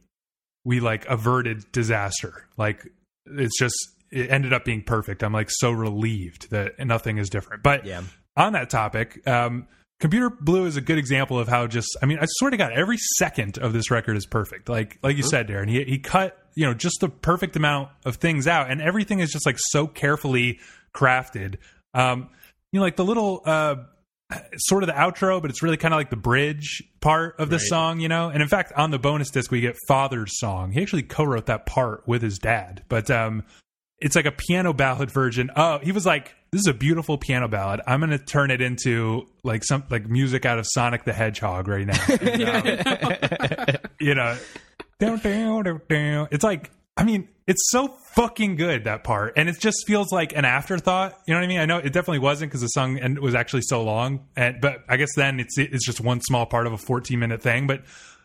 [0.65, 2.47] we like averted disaster.
[2.57, 2.83] Like,
[3.27, 3.75] it's just
[4.11, 5.23] it ended up being perfect.
[5.23, 7.63] I'm like so relieved that nothing is different.
[7.63, 8.01] But Yeah.
[8.39, 9.69] on that topic, um,
[10.01, 12.73] Computer Blue is a good example of how just I mean, I swear to God,
[12.73, 14.69] every second of this record is perfect.
[14.69, 18.17] Like like you said, Darren, he he cut you know just the perfect amount of
[18.17, 20.59] things out, and everything is just like so carefully
[20.95, 21.57] crafted.
[21.95, 22.31] Um,
[22.73, 23.77] you know, like the little uh,
[24.57, 27.57] sort of the outro, but it's really kind of like the bridge part of the
[27.57, 27.67] Right.
[27.67, 28.31] song, you know.
[28.31, 30.73] And in fact, on the bonus disc, we get Father's song.
[30.73, 33.45] He actually co-wrote that part with his dad, but um,
[33.99, 35.51] it's like a piano ballad version.
[35.57, 37.81] Oh, he was like, "This is a beautiful piano ballad.
[37.87, 41.69] I'm going to turn it into like some like music out of Sonic the Hedgehog
[41.69, 42.89] right now." And,
[43.77, 44.37] um, you know,
[44.99, 46.29] down, down, down, down.
[46.31, 50.35] It's like, I mean, it's so fucking good that part, and it just feels like
[50.37, 51.19] an afterthought.
[51.27, 51.61] You know what I mean?
[51.61, 54.85] I know it definitely wasn't because the song and was actually so long, and but
[54.89, 57.83] I guess then it's it's just one small part of a 14 minute thing, but.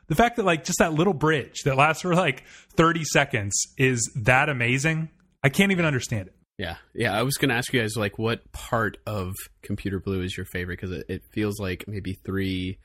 [0.07, 2.43] The fact that like just that little bridge that lasts for like
[2.75, 5.09] 30 seconds is that amazing.
[5.43, 6.35] I can't even understand it.
[6.57, 7.17] Yeah, yeah.
[7.17, 10.45] I was going to ask you guys like what part of Computer Blue is your
[10.45, 12.77] favorite because it, it feels like maybe three,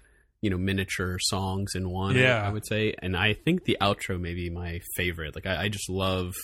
[0.42, 2.16] you know, miniature songs in one.
[2.16, 2.42] Yeah.
[2.44, 5.34] I would say, and I think the outro may be my favorite.
[5.36, 6.34] Like I, I just love.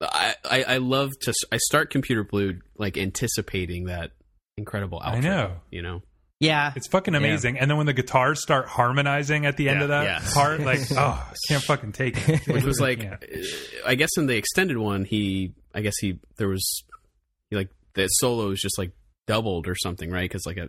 [0.00, 1.34] I, I I love to.
[1.52, 4.10] I start Computer Blue like anticipating that
[4.56, 5.14] incredible outro.
[5.14, 5.52] I know.
[5.70, 6.02] You know.
[6.40, 7.56] Yeah, It's fucking amazing.
[7.60, 10.28] And then when the guitars start harmonizing at the end Yeah, of that yeah.
[10.34, 10.96] part, like, oh,
[11.30, 12.48] I can't fucking take it.
[12.48, 13.14] which was like Yeah.
[13.22, 16.84] uh, i guess in the extended one he i guess he there was
[17.50, 18.92] he like the solo was just like
[19.26, 20.68] doubled or something right because like a,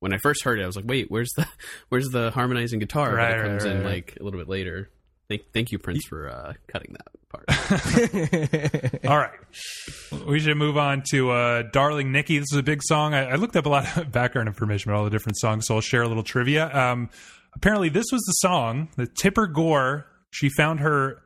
[0.00, 1.46] when i first heard it i was like wait where's the
[1.88, 3.92] where's the harmonizing guitar Right, but it right, comes right, in right.
[3.94, 4.90] like a little bit later
[5.28, 7.44] thank, thank you prince for uh, cutting that part
[9.06, 9.30] All right.
[10.26, 12.38] We should move on to uh, Darling Nikki.
[12.38, 13.14] This is a big song.
[13.14, 15.76] I, I looked up a lot of background information about all the different songs, so
[15.76, 16.70] I'll share a little trivia.
[16.74, 17.08] Um,
[17.54, 21.22] apparently, this was the song that Tipper Gore, she found her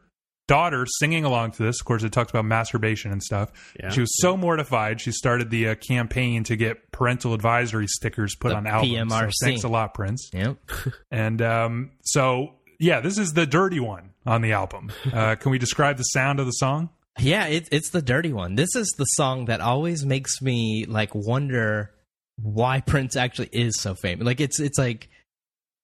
[0.49, 1.81] daughter singing along to this.
[1.81, 3.51] Of course, it talks about masturbation and stuff.
[3.81, 3.91] Yeah.
[3.91, 8.51] she was so mortified, she started the uh, campaign to get parental advisory stickers put
[8.51, 9.13] The on albums.
[9.13, 9.33] So PMRC.
[9.43, 10.31] thanks a lot, Prince.
[10.33, 10.57] yep.
[11.11, 14.93] And um, so, yeah, this is the dirty one on the album.
[15.13, 16.91] Uh, can we describe the sound of the song?
[17.19, 18.57] Yeah, it, it's the dirty one.
[18.57, 21.91] This is the song that always makes me like wonder
[22.39, 24.27] why Prince actually is so famous.
[24.27, 25.09] Like it's it's like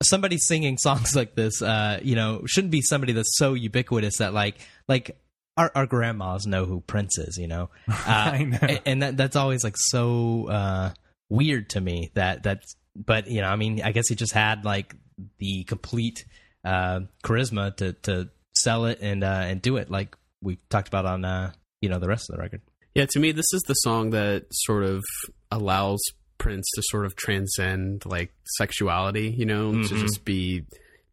[0.03, 1.63] somebody singing songs like this.
[1.63, 4.57] Uh, you know, shouldn't be somebody that's so ubiquitous that like
[4.89, 5.17] like
[5.57, 7.37] our our grandmas know who Prince is.
[7.39, 8.59] You know, uh, I know.
[8.63, 10.91] a- and that that's always like so uh,
[11.29, 12.11] weird to me.
[12.15, 14.95] That that's but you know, I mean, I guess he just had like
[15.39, 16.25] the complete
[16.65, 21.07] uh, charisma to to sell it and uh, and do it like we talked about
[21.07, 22.61] on uh, you know the rest of the record.
[22.95, 25.03] yeah to me this is the song that sort of
[25.51, 26.01] allows
[26.43, 30.01] prince to sort of transcend like sexuality you know to Mhm.
[30.01, 30.65] just be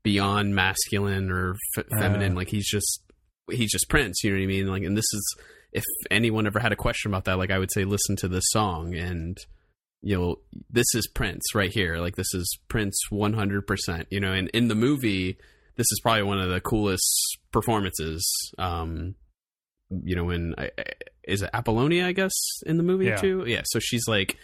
[0.03, 2.33] beyond masculine or f- feminine.
[2.35, 3.01] Like he's just
[3.51, 4.67] he's just prince you know what i mean?
[4.67, 5.25] Like and this is
[5.73, 8.45] if anyone ever had a question about that like i would say listen to this
[8.49, 9.37] song and
[10.01, 10.35] you know
[10.69, 11.97] this is prince right here.
[11.97, 14.31] Like this is prince 100% you know?
[14.33, 15.37] And in the movie
[15.75, 18.23] this is probably one of the coolest performances
[18.57, 19.15] um
[20.03, 20.83] you know when I, I-
[21.33, 22.33] is it apollonia i guess
[22.65, 23.17] in the movie Yeah.
[23.17, 23.43] too?
[23.45, 24.37] Yeah so she's like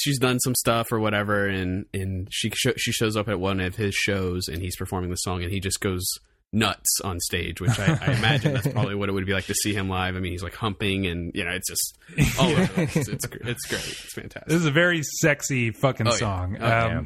[0.00, 3.60] she's done some stuff or whatever and and she sho- she shows up at one
[3.60, 6.04] of his shows and he's performing the song and he just goes
[6.54, 9.54] nuts on stage which I, I imagine that's probably what it would be like to
[9.54, 11.98] see him live i mean he's like humping and you know it's just
[12.38, 12.94] all over place.
[12.94, 16.16] it's, it's great it's fantastic This is a very sexy fucking Oh, yeah.
[16.18, 16.56] song.
[16.60, 17.00] Oh, yeah.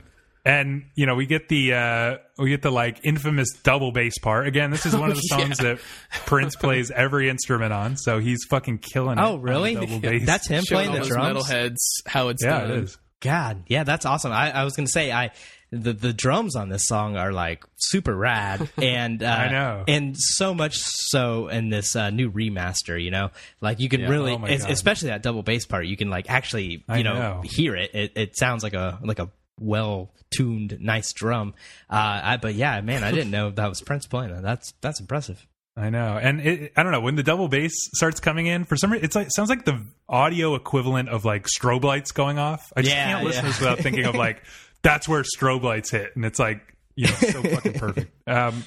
[0.47, 4.47] And you know, we get the uh we get the like infamous double bass part.
[4.47, 5.39] Again, this is one of the Yeah.
[5.39, 5.79] songs that
[6.25, 9.23] Prince plays every instrument on, so he's fucking killing it.
[9.23, 9.75] Oh, on the really?
[9.75, 10.25] double bass.
[10.25, 11.45] That's him Showing playing the those drums.
[11.49, 12.99] metalheads how it's yeah, done it is.
[13.21, 14.31] God, yeah, that's awesome.
[14.33, 15.31] I, I was gonna say I
[15.73, 19.85] the the drums on this song are like super rad, and uh, I know.
[19.89, 23.03] and so much so in this uh, new remaster.
[23.03, 23.31] You know,
[23.61, 24.11] like you can Yeah.
[24.11, 24.71] really, Oh my es- God.
[24.71, 27.43] especially that double bass part, you can like actually you know, know.
[27.43, 27.95] hear it.
[27.95, 28.13] it.
[28.17, 31.55] It sounds like a like a well tuned, nice drum.
[31.90, 34.42] Uh, I, but yeah, man, I didn't know that was Prince playing that.
[34.42, 35.47] That's that's impressive.
[35.79, 38.64] I know, and it, I don't know when the double bass starts coming in.
[38.64, 42.38] For some reason, it's like sounds like the audio equivalent of like strobe lights going
[42.38, 42.73] off.
[42.75, 43.53] I just Yeah, can't listen yeah.
[43.53, 44.42] to this without thinking of like
[44.83, 46.61] that's where strobe lights hit, and it's like
[46.95, 48.11] you know so fucking perfect.
[48.27, 48.64] Um,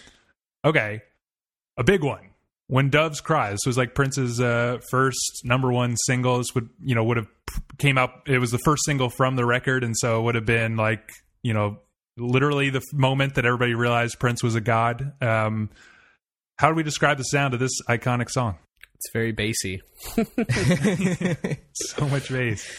[0.63, 1.01] okay,
[1.77, 2.29] a big one.
[2.69, 3.51] When Doves Cry.
[3.51, 6.37] This was like Prince's uh, first number one single.
[6.37, 7.27] This would you know would have
[7.77, 8.11] came out.
[8.27, 11.11] It was the first single from the record, and so it would have been like
[11.41, 11.79] you know,
[12.17, 15.13] literally the moment that everybody realized Prince was a god.
[15.21, 15.69] Um,
[16.57, 18.57] how do we describe the sound of this iconic song?
[18.95, 19.81] It's very bassy.
[21.73, 22.69] So much bass.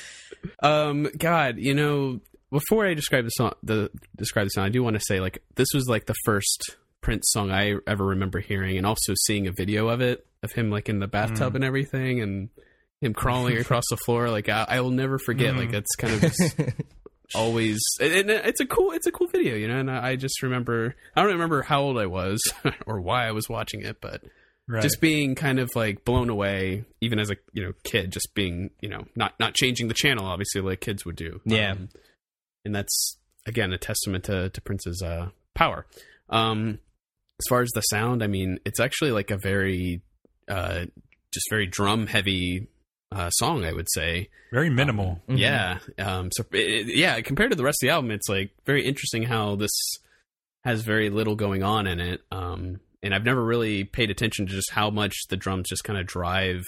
[0.62, 4.82] Um, God, you know, before I describe the song, the describe the song, I do
[4.82, 8.76] want to say like this was like the first Prince song I ever remember hearing,
[8.76, 12.20] and also seeing a video of it of him like in the bathtub and everything,
[12.20, 12.48] and
[13.00, 14.28] him crawling across the floor.
[14.30, 15.56] Like I, I will never forget.
[15.56, 16.56] Like that's kind of just
[17.34, 19.78] always, and and it's a cool, it's a cool video, you know.
[19.78, 22.40] And I I just remember, I don't remember how old I was
[22.86, 24.22] or why I was watching it, but
[24.68, 24.82] Right.
[24.82, 28.70] just being kind of like blown away even as a you know kid just being
[28.80, 31.72] you know not not changing the channel obviously like kids would do Yeah.
[31.72, 31.88] Um,
[32.64, 33.16] and that's
[33.48, 35.86] again a testament to to prince's uh power
[36.28, 36.78] um
[37.40, 40.00] as far as the sound i mean it's actually like a very
[40.48, 40.84] uh
[41.32, 42.68] just very drum heavy
[43.12, 45.20] uh song i would say Very minimal.
[45.28, 45.38] Mhm.
[45.38, 45.78] yeah.
[45.98, 48.84] Um, so it, it- yeah, compared to the rest of the album, it's like very
[48.84, 49.70] interesting how this
[50.64, 52.20] has very little going on in it.
[52.32, 55.98] Um, and I've never really paid attention to just how much the drums just kind
[56.00, 56.64] of drive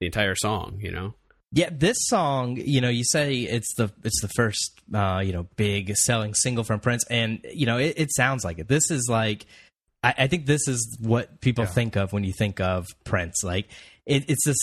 [0.00, 0.78] the entire song.
[0.80, 1.14] You know?
[1.52, 5.46] Yeah, this song, you know, you say it's the it's the first uh, you know,
[5.56, 8.66] big selling single from Prince and you know, it, it sounds like it.
[8.68, 9.46] This is like
[10.02, 11.70] I, I think this is what people Yeah.
[11.70, 13.42] think of when you think of Prince.
[13.44, 13.68] Like
[14.06, 14.58] it, it's this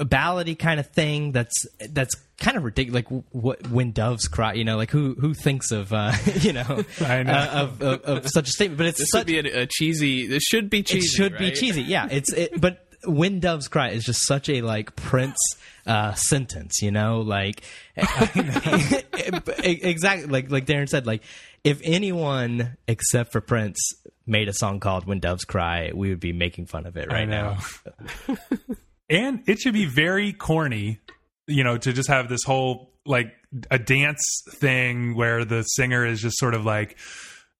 [0.00, 1.54] ballady kind of thing that's
[1.90, 5.70] that's kind of ridiculous like what when doves cry you know like who who thinks
[5.70, 7.32] of uh you know, I know.
[7.32, 9.66] Uh, of, of of such a statement but it's This such would be a, a
[9.66, 10.26] cheesy.
[10.26, 11.06] This should be cheesy.
[11.06, 11.82] it should be cheesy.
[11.82, 15.36] Yeah, it's it, but when doves cry is just such a like Prince
[15.86, 17.60] uh, sentence, you know, like
[19.62, 21.22] exactly like like Darren said, like
[21.62, 23.78] if anyone except for Prince
[24.26, 27.28] made a song called "When Doves Cry," we would be making fun of it right
[27.28, 27.58] now.
[29.10, 31.00] and it should be very corny,
[31.46, 33.32] you know, to just have this whole like
[33.70, 34.22] a dance
[34.54, 36.96] thing where the singer is just sort of like.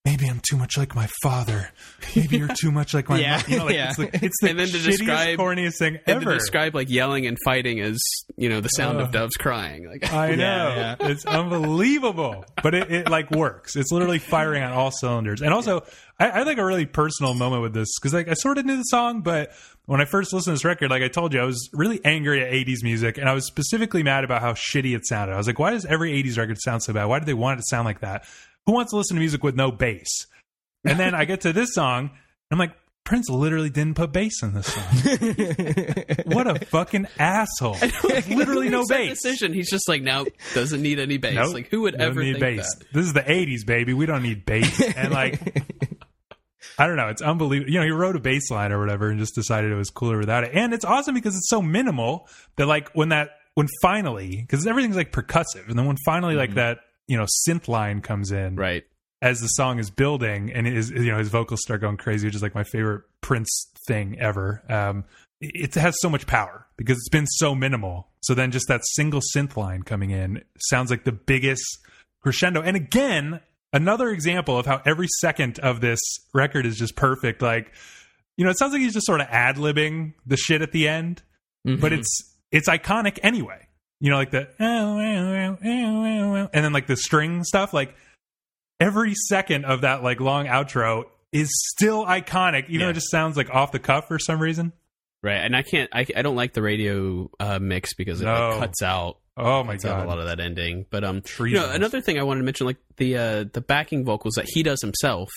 [0.05, 1.71] Maybe I'm too much like my father.
[2.14, 3.51] Maybe you're too much like my Yeah, mother.
[3.51, 3.88] You know, like, yeah.
[3.88, 6.90] It's the, it's the And then to shittiest, describe- corniest thing And to describe like
[6.90, 7.99] yelling and fighting as
[8.37, 9.05] you know the sound Ugh.
[9.05, 9.88] of doves crying.
[9.88, 10.97] Like I know.
[11.01, 12.45] Yeah, It's unbelievable.
[12.62, 13.77] But it, it like works.
[13.77, 15.40] It's literally firing on all cylinders.
[15.40, 15.85] And also,
[16.21, 18.67] I, I had like a really personal moment with this because like I sort of
[18.67, 19.53] knew the song, but
[19.87, 22.43] when I first listened to this record, like I told you, I was really angry
[22.43, 25.33] at 80s music and I was specifically mad about how shitty it sounded.
[25.33, 27.07] I was like, why does every 80s record sound so bad?
[27.07, 28.27] Why do they want it to sound like that?
[28.66, 30.27] Who wants to listen to music with no bass?
[30.85, 32.11] And then I get to this song,
[32.50, 32.74] I'm like,
[33.05, 34.85] Prince literally didn't put bass in this song.
[36.24, 37.77] what a fucking asshole.
[38.03, 39.22] literally no bass.
[39.22, 39.53] Decision.
[39.53, 40.24] He's just like now
[40.55, 41.35] doesn't need any bass.
[41.35, 41.53] Nope.
[41.53, 42.74] Like who would Don't ever need think bass?
[42.77, 42.92] that?
[42.94, 43.92] This is the '80s, baby.
[43.92, 44.81] We don't need bass.
[44.96, 45.38] And like,
[46.79, 47.09] I don't know.
[47.09, 47.70] It's unbelievable.
[47.70, 50.16] You know, he wrote a bass line or whatever, and just decided it was cooler
[50.16, 50.53] without it.
[50.55, 54.96] And it's awesome because it's so minimal that like when that when finally because everything's
[54.96, 56.59] like percussive, and then when finally like mm-hmm.
[56.61, 58.61] that you know synth line comes in, Mm-hmm.
[58.61, 58.85] Right.
[59.23, 62.35] as the song is building and his you know his vocals start going crazy, which
[62.35, 64.62] is like my favorite Prince thing ever.
[64.69, 65.05] Um,
[65.40, 68.09] it, it has so much power because it's been so minimal.
[68.21, 71.64] So then just that single synth line coming in sounds like the biggest
[72.23, 72.62] crescendo.
[72.62, 73.40] And again,
[73.73, 76.01] another example of how every second of this
[76.33, 77.43] record is just perfect.
[77.43, 77.73] Like,
[78.38, 80.88] you know, it sounds like he's just sort of ad libbing the shit at the
[80.88, 81.23] end,
[81.64, 83.69] but it's it's iconic anyway.
[84.00, 87.94] You know, like the and then like the string stuff, like
[88.80, 93.37] every second of that like long outro is still iconic, even though it just sounds
[93.37, 94.72] like off the cuff for some reason.
[95.22, 95.88] Right, and I can't.
[95.92, 99.76] I, I don't like the radio uh, mix because it like, cuts out, Oh my
[99.76, 100.85] god, a lot of that ending.
[100.90, 104.04] But um, you know, another thing I wanted to mention, like the uh, the backing
[104.04, 105.30] vocals that he does himself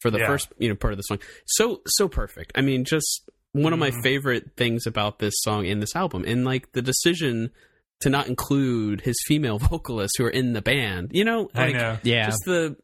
[0.00, 0.26] for the Yeah.
[0.26, 2.50] first you know part of the song, so so perfect.
[2.56, 4.02] I mean, just one of my Mhm.
[4.02, 7.52] favorite things about this song in this album, and like the decision
[8.00, 11.10] to not include his female vocalists who are in the band.
[11.12, 11.98] You know, I like, know.
[12.02, 12.26] Yeah.
[12.26, 12.76] just the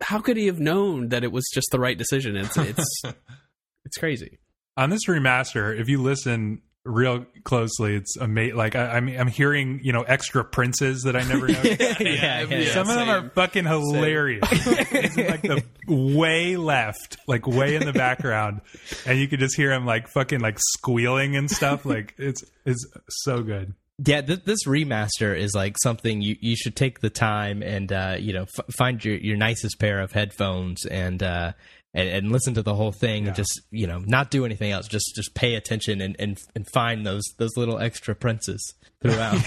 [0.00, 2.36] how could he have known that it was just the right decision?
[2.36, 3.02] It's it's
[3.84, 4.38] it's crazy.
[4.76, 8.56] On this remaster, if you listen real closely, it's amazing.
[8.56, 12.00] Like I, I mean, I'm hearing you know extra princes that I never noticed.
[12.00, 14.42] yeah, yeah, Some of them are fucking hilarious.
[14.50, 18.62] like the way left, like way in the background,
[19.04, 21.84] and you could just hear him like fucking like squealing and stuff.
[21.84, 23.74] Like it's it's so good.
[24.02, 28.16] Yeah, this, this remaster is like something you, you should take the time and uh,
[28.18, 31.52] you know f- find your, your nicest pair of headphones and uh,
[31.92, 34.88] and, and listen to the whole thing and just you know not do anything else.
[34.88, 39.34] Just just pay attention and, and, and find those those little extra princes throughout.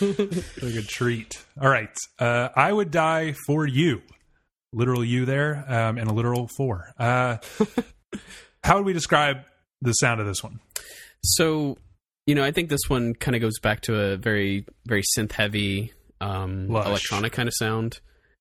[0.00, 1.44] Like a good treat.
[1.60, 4.02] All right, uh, I would die for you.
[4.72, 6.92] Literal you there, um, and a literal four.
[6.98, 7.36] Uh,
[8.64, 9.38] how would we describe
[9.80, 10.58] the sound of this one?
[11.22, 11.78] So,
[12.26, 15.32] you know, I think this one kind of goes back to a very, very synth
[15.32, 16.86] heavy, um, Lush.
[16.86, 18.00] electronic kind of sound.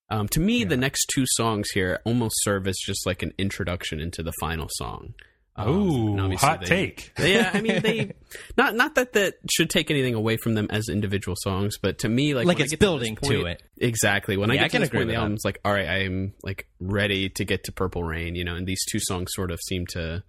[0.10, 4.00] Um, to me, the next two songs here almost serve as just like an introduction
[4.00, 5.14] into the final song.
[5.56, 7.12] Um, and Ooh, hot they- take.
[7.20, 8.12] yeah, I mean they
[8.58, 12.10] not not that that should take anything away from them as individual songs, but to
[12.10, 13.62] me, like Like it's get to this building to it.
[13.78, 14.36] Exactly.
[14.36, 15.22] When I get I to can this agree point, in the with that.
[15.24, 18.66] album's like, all right, I'm like ready to get to Purple Rain, you know, and
[18.66, 20.24] these two songs sort of seem to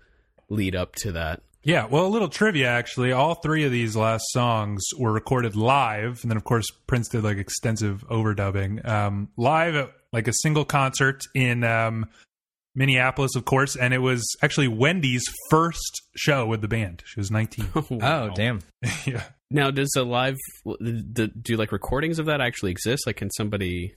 [0.50, 1.40] lead up to that.
[1.64, 3.12] Yeah, well, a little trivia actually.
[3.12, 7.24] All three of these last songs were recorded live, and then of course Prince did
[7.24, 12.06] like extensive overdubbing um, live at like a single concert in um,
[12.74, 17.02] Minneapolis, of course, and it was actually Wendy's first show with the band.
[17.06, 17.68] She was 19.
[18.02, 18.60] Oh, damn.
[19.06, 23.06] yeah, Now, does a live the, do like recordings of that actually exist?
[23.06, 23.94] Like, can somebody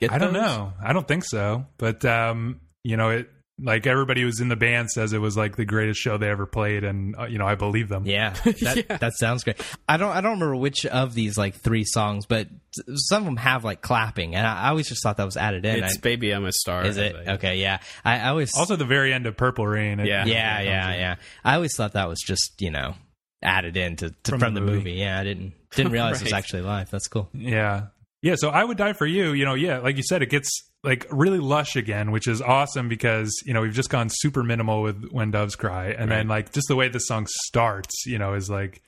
[0.00, 0.12] get?
[0.12, 0.72] I don't know.
[0.82, 4.56] I don't think so, but um, you know, it like everybody who was in the
[4.56, 7.46] band says it was like the greatest show they ever played, and uh, you know,
[7.46, 8.04] I believe them.
[8.04, 8.96] Yeah, that Yeah.
[8.98, 9.60] that sounds great.
[9.88, 12.48] I don't I don't remember which of these like three songs, but
[12.96, 15.64] some of them have like clapping, and I, I always just thought that was added
[15.64, 15.82] in.
[15.84, 17.56] It's I- "Baby I'm a Star." is it Like- okay?
[17.56, 20.00] Yeah, I, I always Also, the very end of Purple Rain.
[20.00, 20.26] it- Yeah.
[20.26, 21.14] yeah yeah yeah.
[21.44, 22.94] I always thought that was just you know
[23.42, 24.78] added in to, to From from, the the movie.
[24.78, 24.92] movie.
[24.92, 26.90] Yeah, I didn't didn't realize it was actually live.
[26.90, 27.30] That's cool.
[27.32, 27.86] Yeah.
[28.22, 28.34] Yeah.
[28.36, 29.32] So I would die for you.
[29.32, 30.50] You know, yeah, like you said, it gets
[30.82, 34.82] like really lush again, which is awesome because, you know, we've just gone super minimal
[34.82, 35.88] with When Doves Cry.
[35.88, 38.82] And then like just the way the song starts, you know, is like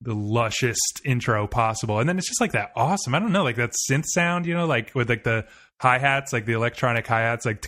[0.00, 1.98] the lushest intro possible.
[1.98, 3.14] And then it's just like that awesome.
[3.14, 5.46] I don't know, like that synth sound, you know, like with like the
[5.80, 7.66] hi hats, like the electronic hi hats, like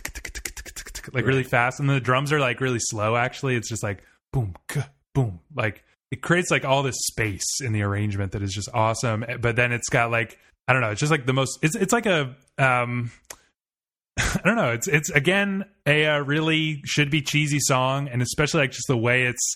[1.13, 1.79] like really fast.
[1.79, 3.55] And the drums are like really slow, actually.
[3.55, 4.55] It's just like boom,
[5.15, 5.39] boom.
[5.55, 9.25] Like it creates like all this space in the arrangement that is just awesome.
[9.27, 10.37] Eh, but then it's got like,
[10.67, 13.11] I don't know, it's just like the most, it's, it's like a, um,
[14.19, 14.71] I don't know.
[14.71, 18.97] It's it's again a uh, really should be cheesy song, and especially like just the
[18.97, 19.55] way it's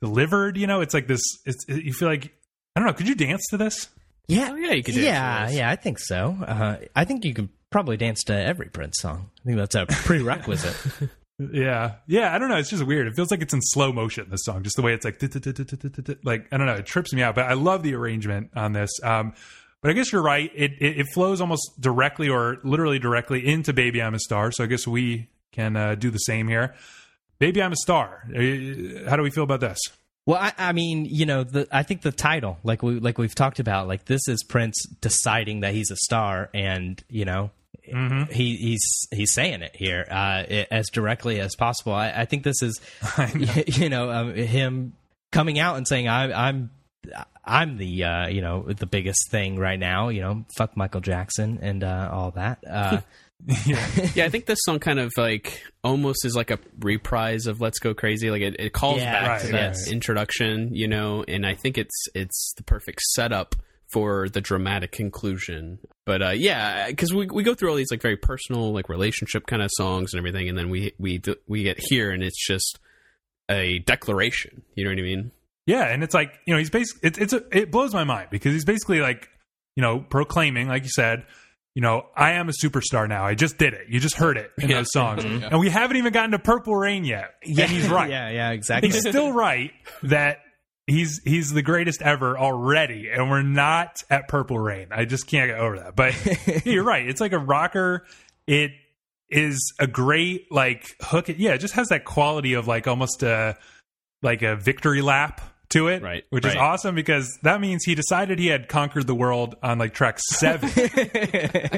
[0.00, 0.56] delivered.
[0.56, 1.22] You know, it's like this.
[1.46, 2.32] It's it, you feel like
[2.74, 2.94] I don't know.
[2.94, 3.88] Could you dance to this?
[4.26, 5.54] Yeah, Oh, yeah, you could dance to Yeah, this.
[5.56, 6.36] yeah, I think so.
[6.44, 9.30] Uh, I think you can probably dance to every Prince song.
[9.40, 11.10] I think that's a prerequisite.
[11.52, 12.32] Yeah, yeah.
[12.32, 12.56] I don't know.
[12.56, 13.08] It's just weird.
[13.08, 14.28] It feels like it's in slow motion.
[14.30, 15.20] This song, just the way it's like
[16.24, 16.74] like I don't know.
[16.74, 17.34] It trips me out.
[17.34, 18.90] But I love the arrangement on this.
[19.02, 19.32] Um,
[19.82, 20.50] but I guess you're right.
[20.54, 24.64] It, it it flows almost directly or literally directly into "Baby I'm a Star." So
[24.64, 26.74] I guess we can uh, do the same here.
[27.38, 29.78] "Baby I'm a Star." Uh, How do we feel about this?
[30.24, 33.34] Well, I, I mean, you know, the, I think the title, like we like we've
[33.34, 37.50] talked about, like this is Prince deciding that he's a star, and you know,
[38.30, 40.14] he he's he's saying it here uh,
[40.48, 41.92] i- as directly as possible.
[41.92, 42.80] I, I think this is,
[43.66, 44.92] you know, um, him
[45.32, 46.70] coming out and saying, I, "I'm."
[47.44, 50.08] I'm the uh, you know the biggest thing right now.
[50.08, 52.58] You know, fuck Michael Jackson and uh, all that.
[52.68, 53.00] Uh,
[53.66, 57.80] yeah, I think this song kind of like almost is like a reprise of "Let's
[57.80, 59.92] Go Crazy." Like it, it calls Yeah, back right, to that right.
[59.92, 63.56] introduction, you know, and I think it's it's the perfect setup
[63.90, 65.78] for the dramatic conclusion.
[66.06, 69.46] But uh, yeah, because we we go through all these like very personal like relationship
[69.46, 72.78] kind of songs and everything, and then we we we get here and it's just
[73.50, 74.62] a declaration.
[74.76, 75.32] You know what I mean?
[75.66, 78.28] Yeah, and it's like you know he's basically it's it's a, it blows my mind
[78.30, 79.28] because he's basically like
[79.76, 81.24] you know proclaiming, like you said,
[81.74, 83.24] you know I am a superstar now.
[83.24, 83.86] I just did it.
[83.88, 84.76] You just heard it in Yeah.
[84.78, 85.44] those songs, mm-hmm.
[85.44, 87.34] and we haven't even gotten to Purple Rain yet.
[87.44, 88.10] and he's right.
[88.10, 88.90] yeah, yeah, exactly.
[88.90, 89.70] He's still right
[90.02, 90.38] that
[90.88, 94.88] he's he's the greatest ever already, and we're not at Purple Rain.
[94.90, 95.94] I just can't get over that.
[95.94, 96.14] But
[96.46, 97.08] yeah, you're right.
[97.08, 98.04] It's like a rocker.
[98.48, 98.72] It
[99.30, 101.28] is a great like hook.
[101.28, 103.56] Yeah, it just has that quality of like almost a
[104.22, 105.40] like a victory lap
[105.72, 109.14] to it, Right, Which is awesome because that means he decided he had conquered the
[109.14, 110.70] world on like track seven.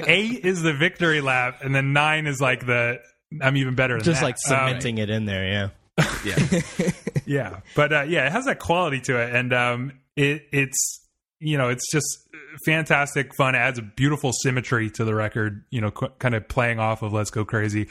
[0.07, 3.01] Eight is the victory lap, and then nine is like the
[3.43, 4.27] I'm even better than just that.
[4.27, 5.71] like Um, cementing it in there.
[5.97, 6.05] Yeah.
[6.25, 6.61] Yeah.
[7.27, 11.07] yeah but uh, yeah it has that quality to it and um it it's
[11.39, 12.07] you know it's just
[12.67, 16.47] fantastic fun it adds a beautiful symmetry to the record you know qu- kind of
[16.49, 17.89] playing off of let's go crazy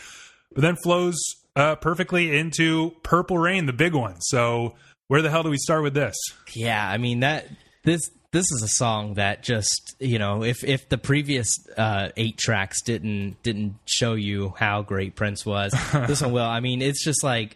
[0.53, 1.15] but then flows
[1.55, 4.75] uh perfectly into purple rain the big one so
[5.07, 6.15] where the hell do we start with this
[6.53, 7.47] Yeah, I mean that
[7.83, 11.47] this this is a song that just you know if if the previous
[11.77, 15.71] uh, eight tracks didn't didn't show you how great Prince was,
[16.07, 16.43] this one will.
[16.43, 17.55] I mean, it's just like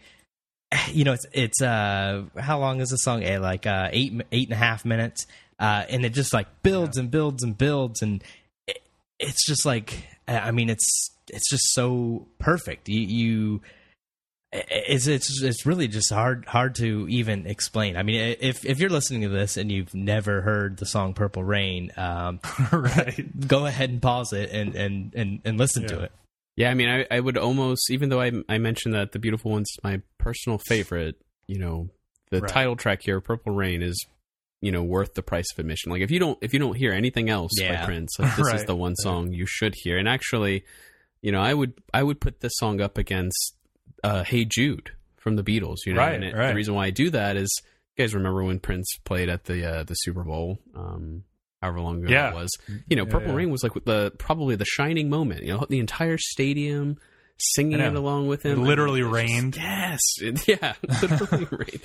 [0.92, 3.24] you know it's it's uh how long is the song?
[3.24, 5.26] Eh, like uh, eight eight and a half minutes,
[5.58, 8.22] uh, and it just like builds and builds and builds, and
[8.66, 8.80] it,
[9.18, 12.88] it's just like I mean it's it's just so perfect.
[12.88, 13.60] You you
[14.52, 17.96] it's it's it's really just hard hard to even explain.
[17.96, 21.44] I mean, if if you're listening to this and you've never heard the song "Purple
[21.44, 22.40] Rain," um,
[22.72, 26.12] right go ahead and pause it and and and, and listen to it.
[26.56, 29.52] Yeah, I mean, I, I would almost, even though I, I mentioned that the beautiful
[29.52, 31.14] one's my personal favorite,
[31.46, 31.88] you know,
[32.32, 32.50] the Right.
[32.50, 33.96] title track here, "Purple Rain," is
[34.60, 35.92] you know worth the price of admission.
[35.92, 37.80] Like if you don't if you don't hear anything else Yeah.
[37.80, 39.98] by Prince, like this is the one song you should hear.
[39.98, 40.64] And actually,
[41.22, 43.54] you know, I would I would put this song up against
[44.04, 45.78] uh, "Hey Jude" from the Beatles.
[45.86, 46.48] You know, Right, and it, right.
[46.48, 47.50] the reason why I do that is
[47.96, 50.58] you guys remember when Prince played at the uh, the Super Bowl.
[50.74, 51.24] Um,
[51.60, 52.28] However long ago Yeah.
[52.30, 52.50] it was,
[52.88, 53.34] you know, Yeah, Purple yeah.
[53.34, 55.42] Rain was like the probably the shining moment.
[55.42, 56.98] You know, the entire stadium
[57.36, 58.62] singing it along with It him.
[58.62, 59.54] literally I mean, it's rained.
[59.54, 61.80] just- yes, it- yeah, literally rained.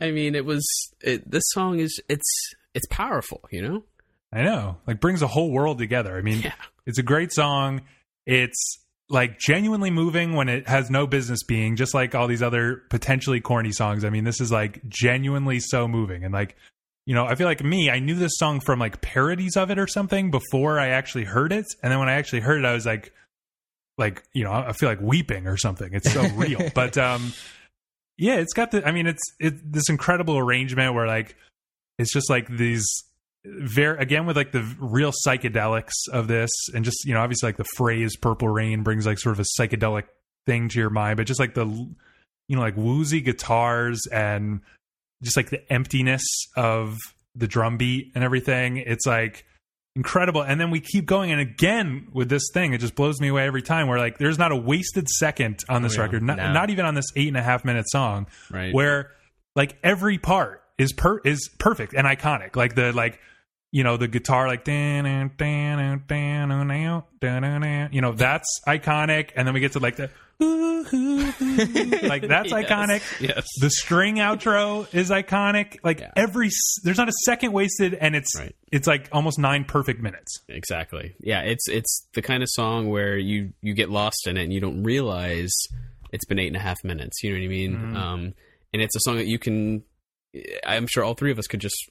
[0.00, 0.66] I mean, it was.
[1.02, 2.26] It, this song is it's
[2.74, 3.42] it's powerful.
[3.50, 3.84] You know.
[4.32, 4.78] I know.
[4.86, 6.16] Like brings a whole world together.
[6.16, 6.54] I mean, Yeah.
[6.86, 7.82] it's a great song.
[8.24, 8.78] It's
[9.10, 13.40] like genuinely moving when it has no business being, just like all these other potentially
[13.40, 14.04] corny songs.
[14.04, 16.24] I mean, this is like genuinely so moving.
[16.24, 16.56] And like,
[17.06, 19.78] you know, I feel like me, I knew this song from like parodies of it
[19.78, 21.64] or something before I actually heard it.
[21.82, 23.12] And then when I actually heard it, I was like,
[23.96, 25.88] like, you know, I feel like weeping or something.
[25.92, 26.68] It's so real.
[26.74, 27.32] But um
[28.18, 31.34] yeah, it's got the I mean, it's it this incredible arrangement where like
[31.98, 32.86] it's just like these
[33.44, 37.56] very again with like the real psychedelics of this and just you know obviously like
[37.56, 40.04] the phrase purple rain brings like sort of a psychedelic
[40.46, 44.60] thing to your mind but just like the you know like woozy guitars and
[45.22, 46.22] just like the emptiness
[46.56, 46.96] of
[47.36, 49.44] the drum beat and everything it's like
[49.94, 53.28] incredible and then we keep going and again with this thing it just blows me
[53.28, 56.02] away every time where like there's not a wasted second on oh, this yeah.
[56.02, 56.52] record not, No.
[56.52, 58.74] not even on this eight and a half minute song Right.
[58.74, 59.10] where
[59.56, 62.56] like every part is per is perfect and iconic.
[62.56, 63.20] Like the like
[63.70, 69.30] you know the guitar like dan dan dan dan dan dan you know that's iconic
[69.36, 70.10] and then we get to like the
[72.08, 72.64] like that's Yes.
[72.70, 73.20] iconic.
[73.20, 73.46] Yes.
[73.60, 75.78] The string outro is iconic.
[75.82, 76.12] Like Yeah.
[76.16, 76.48] every
[76.84, 78.54] there's not a second wasted and it's Right.
[78.72, 80.40] it's like almost 9 perfect minutes.
[80.48, 81.14] Exactly.
[81.20, 84.52] Yeah, it's it's the kind of song where you you get lost in it and
[84.52, 85.52] you don't realize
[86.12, 87.22] it's been eight and a half minutes.
[87.22, 87.76] You know what I mean?
[87.76, 87.96] Mhm.
[87.96, 88.34] Um,
[88.72, 89.82] and it's a song that you can.
[90.64, 91.90] I'm sure all three of us could just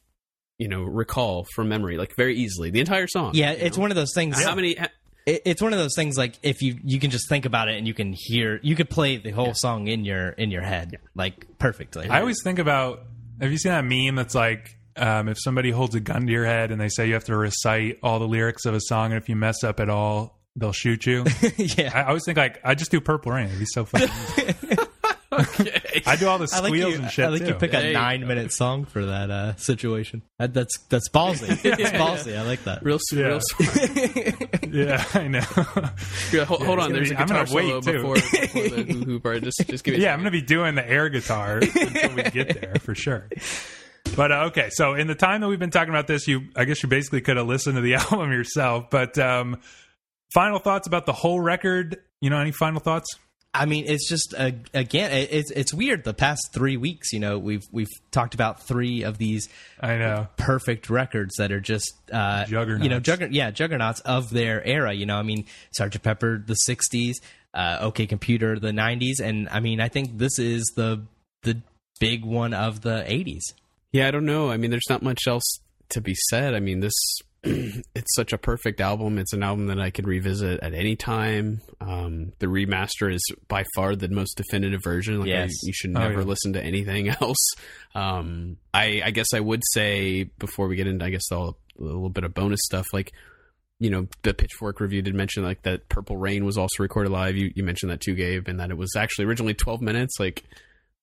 [0.57, 3.31] you know recall from memory like very easily the entire song.
[3.33, 3.81] Yeah, it's know?
[3.81, 4.41] one of those things.
[4.41, 4.75] How many?
[4.75, 4.89] ha-
[5.27, 7.85] it's one of those things like if you you can just think about it and
[7.85, 11.45] you can hear you could play the whole song in your in your head like
[11.59, 12.07] perfectly.
[12.07, 13.03] I always think about
[13.41, 16.45] have you seen that meme that's like um, if somebody holds a gun to your
[16.45, 19.21] head and they say you have to recite all the lyrics of a song and
[19.21, 21.25] if you mess up at all they'll shoot you.
[21.57, 21.91] yeah.
[21.93, 23.47] I always think like I just do Purple Rain.
[23.47, 24.07] It'd be so funny.
[25.39, 26.01] Okay.
[26.05, 27.01] I do all the I like squeals you.
[27.01, 27.47] and shit I like too.
[27.49, 30.21] you pick There a nine-minute song for that uh, situation.
[30.39, 31.49] That, that's that's ballsy.
[31.79, 32.37] It's ballsy.
[32.37, 32.83] I like that.
[32.83, 33.25] Real, Yeah.
[33.25, 34.67] real smart.
[34.73, 35.41] yeah, I know.
[36.33, 37.93] Yeah, hold, hold on, there's be- a I'm guitar gonna wait, solo too.
[37.93, 39.43] before, before the hoo hoo part.
[39.43, 39.99] Just, just give me.
[39.99, 43.27] a yeah, I'm gonna be doing the air guitar until we get there for sure.
[44.15, 46.65] But uh, okay, so in the time that we've been talking about this, you I
[46.65, 48.89] guess you basically could have listened to the album yourself.
[48.89, 49.59] But um,
[50.33, 51.97] final thoughts about the whole record?
[52.21, 53.07] You know, any final thoughts?
[53.57, 56.03] I mean, it's just uh, again, it's it's weird.
[56.03, 59.49] The past three weeks, you know, we've we've talked about three of these
[59.79, 60.27] I know.
[60.37, 62.83] perfect records that are just uh, Juggernauts.
[62.83, 64.93] You know, jugger- yeah, juggernauts of their era.
[64.93, 67.13] You know, I mean, Sergeant Pepper, the '60s,
[67.53, 71.03] uh, OK Computer, the '90s, and I mean, I think this is the
[71.43, 71.61] the
[71.99, 73.41] big one of the '80s.
[73.91, 74.51] Yeah, I don't know.
[74.51, 76.53] I mean, there's not much else to be said.
[76.53, 76.93] I mean, this
[77.43, 79.17] it's such a perfect album.
[79.19, 81.61] It's an album that I can revisit at any time.
[81.79, 85.19] Um, the remaster is by far the most definitive version.
[85.19, 85.51] Like, I- Yes.
[85.63, 86.25] you should Oh, never yeah.
[86.27, 87.45] listen to anything else.
[87.95, 91.83] Um, I, I guess I would say before we get into, I guess, all, a
[91.83, 93.11] little bit of bonus stuff, like
[93.79, 97.35] you know, the Pitchfork review did mention like that Purple Rain was also recorded live.
[97.35, 100.15] You you mentioned that too, Gabe, and that it was actually originally 12 minutes.
[100.19, 100.43] Like,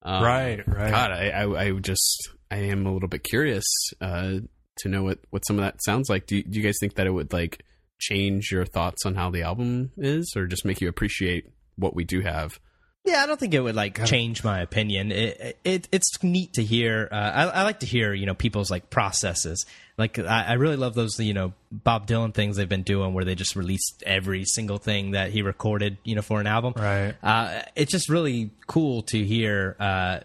[0.02, 0.90] um, Right, right.
[0.90, 3.62] God, I, I I just I am a little bit curious
[4.00, 4.38] uh,
[4.78, 6.26] to know what what some of that sounds like.
[6.26, 7.64] Do you, do you guys think that it would like
[7.98, 12.04] change your thoughts on how the album is, or just make you appreciate what we
[12.04, 12.58] do have?
[13.06, 15.12] Yeah, I don't think it would like change my opinion.
[15.12, 17.06] It, it it's neat to hear.
[17.12, 19.66] Uh, I, I like to hear you know people's like processes.
[19.98, 23.24] Like I, I really love those you know Bob Dylan things they've been doing where
[23.24, 26.72] they just released every single thing that he recorded you know for an album.
[26.76, 27.14] Right.
[27.22, 29.76] Uh, it's just really cool to hear.
[29.78, 30.20] Uh,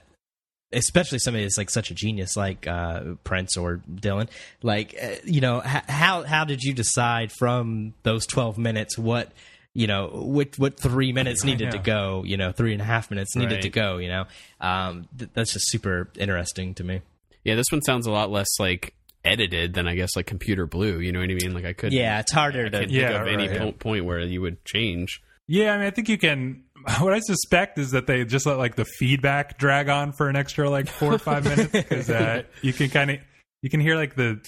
[0.71, 4.29] Especially somebody that's like such a genius, like uh, Prince or Dylan.
[4.61, 9.31] Like, uh, you know, h- how how did you decide from those twelve minutes what
[9.73, 12.23] you know what what three minutes needed to go?
[12.23, 13.61] You know, three and a half minutes needed Right.
[13.63, 13.97] to go.
[13.97, 14.25] You know,
[14.61, 17.01] um, th- that's just super interesting to me.
[17.43, 18.93] Yeah, this one sounds a lot less like
[19.25, 20.99] edited than I guess like Computer Blue.
[20.99, 21.53] You know what I mean?
[21.55, 22.89] Like I could Yeah, it's harder I to.
[22.91, 23.57] Yeah, think of any right.
[23.57, 25.19] po- point where you would change.
[25.51, 26.63] Yeah, I mean, I think you can.
[26.99, 30.35] What I suspect is that they just let like the feedback drag on for an
[30.35, 33.17] extra like four or five minutes because uh, you can kind of
[33.61, 34.41] you can hear like the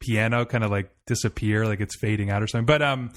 [0.00, 2.66] piano kind of like disappear, like it's fading out or something.
[2.66, 3.12] But um,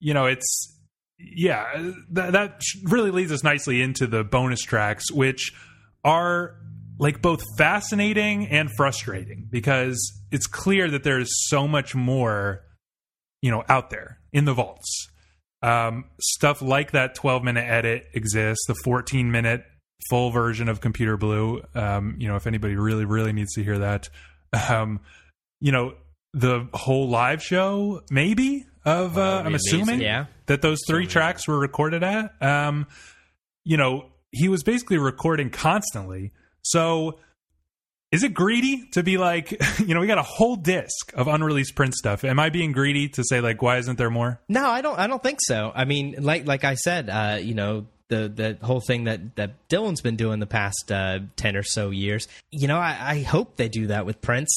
[0.00, 0.78] you know, it's
[1.18, 5.52] yeah, that that really leads us nicely into the bonus tracks, which
[6.04, 6.56] are
[6.98, 9.98] like both fascinating and frustrating because
[10.30, 12.64] it's clear that there's so much more,
[13.42, 15.08] you know, out there in the vaults.
[15.62, 18.64] Um, stuff like that 12 minute edit exists.
[18.66, 19.64] The 14 minute
[20.10, 21.62] full version of Computer Blue.
[21.74, 24.08] Um, you know, if anybody really, really needs to hear that,
[24.68, 25.00] um,
[25.60, 25.94] you know,
[26.32, 30.26] the whole live show, maybe of, uh, I'm assuming Yeah.
[30.46, 32.40] that those three tracks were recorded at.
[32.40, 32.86] Um,
[33.64, 36.32] you know, he was basically recording constantly.
[36.62, 37.18] So
[38.10, 41.74] is it greedy to be like, you know, we got a whole disc of unreleased
[41.74, 42.24] Prince stuff.
[42.24, 44.40] Am I being greedy to say like, why isn't there more?
[44.48, 44.98] No, I don't.
[44.98, 45.72] I don't think so.
[45.74, 49.68] I mean, like like I said, uh, you know, the the whole thing that that
[49.68, 52.26] Dylan's been doing the past uh, ten or so years.
[52.50, 54.50] You know, I, I hope they do that with Prince.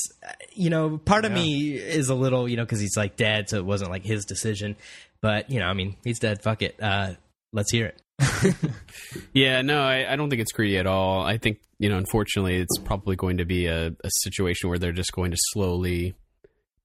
[0.54, 3.58] You know, part of me is a little, you know, because he's like dead, so
[3.58, 4.76] it wasn't like his decision.
[5.22, 6.41] But you know, I mean, he's dead.
[6.41, 6.82] Fuck it.
[6.82, 7.14] Uh,
[7.52, 8.02] let's hear it.
[9.34, 11.22] Yeah, no, I, I don't think it's greedy at all.
[11.22, 14.91] I think, you know, unfortunately, it's probably going to be a, a situation where they're
[14.93, 16.13] just going to slowly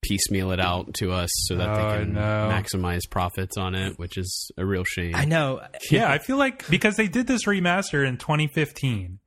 [0.03, 2.21] piecemeal it out to us so that Oh, they can no.
[2.21, 5.15] maximize profits on it, which is a real shame.
[5.15, 5.61] I know.
[5.91, 9.19] Yeah, I feel like because they did this remaster in 2015,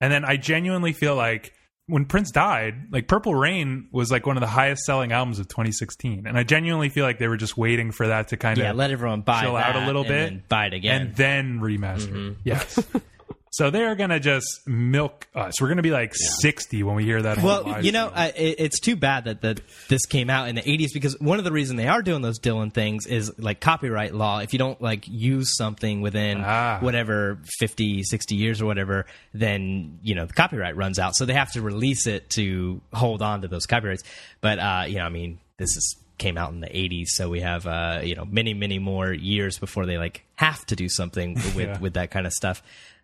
[0.00, 1.52] and then I genuinely feel like
[1.86, 5.48] when Prince died, like Purple Rain was like one of the highest selling albums of
[5.48, 8.64] 2016, and I genuinely feel like they were just waiting for that to kind of
[8.64, 11.02] Yeah, let everyone buy chill out a little bit buy it again.
[11.02, 12.08] and then remaster.
[12.08, 12.32] Mm-hmm.
[12.44, 12.78] Yes.
[13.52, 15.60] so they are gonna just milk us.
[15.60, 17.42] We're gonna be like 60 when we hear that.
[17.42, 18.10] Well, you know.
[18.12, 21.38] I, it, it's too bad that the, this came out in the 80s because one
[21.38, 24.38] of the reasons they are doing those Dylan things is like copyright law.
[24.40, 26.78] If you don't like use something within Ah.
[26.80, 31.14] whatever 50, 60 years or whatever, then, you know, the copyright runs out.
[31.14, 34.02] So they have to release it to hold on to those copyrights.
[34.40, 37.40] But, uh, you know, I mean, this is came out in the 80s so we
[37.40, 41.34] have uh you know many many more years before they like have to do something
[41.56, 41.78] with Yeah.
[41.80, 42.62] with that kind of stuff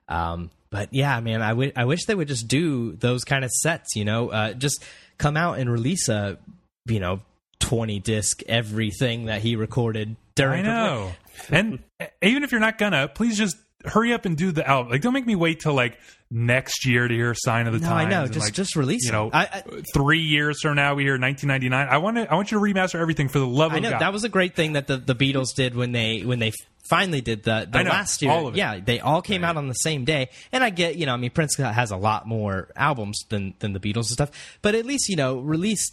[0.09, 3.51] um, but yeah, man, I wi- I wish they would just do those kind of
[3.51, 3.97] sets.
[3.97, 4.85] You know, uh, just
[5.19, 6.39] come out and release a,
[6.87, 7.21] you know,
[7.59, 10.67] twenty disc everything that he recorded during.
[10.67, 11.13] I know.
[11.51, 11.79] and
[12.23, 14.93] even if you're not gonna, please just hurry up and do the album.
[14.93, 15.99] Like, don't make me wait till like
[16.31, 18.27] next year to hear "Sign of the No, I know.
[18.27, 19.07] Just like, just release.
[19.07, 19.63] you know, I, I,
[19.95, 21.89] three years from now we hear 1999.
[21.89, 22.31] I want to.
[22.31, 24.01] I want you to remaster everything for the love I of know God.
[24.01, 26.53] that was a great thing that the, the Beatles did when they when they
[26.89, 28.31] finally did the, the know, last year.
[28.31, 28.59] all of it.
[28.59, 30.31] Yeah, they all came out on the same day.
[30.53, 33.73] And I get, you know, I mean Prince has a lot more albums than than
[33.73, 35.91] the Beatles and stuff, but at least, you know, release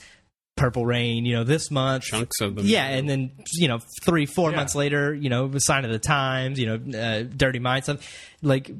[0.55, 2.03] Purple Rain, you know, this month.
[2.05, 2.65] Chunks of them.
[2.65, 4.55] Yeah, and then you know, three, four Yeah.
[4.57, 8.07] months later, you know, the sign of the times, you know, uh, Dirty Mind stuff.
[8.41, 8.71] Like,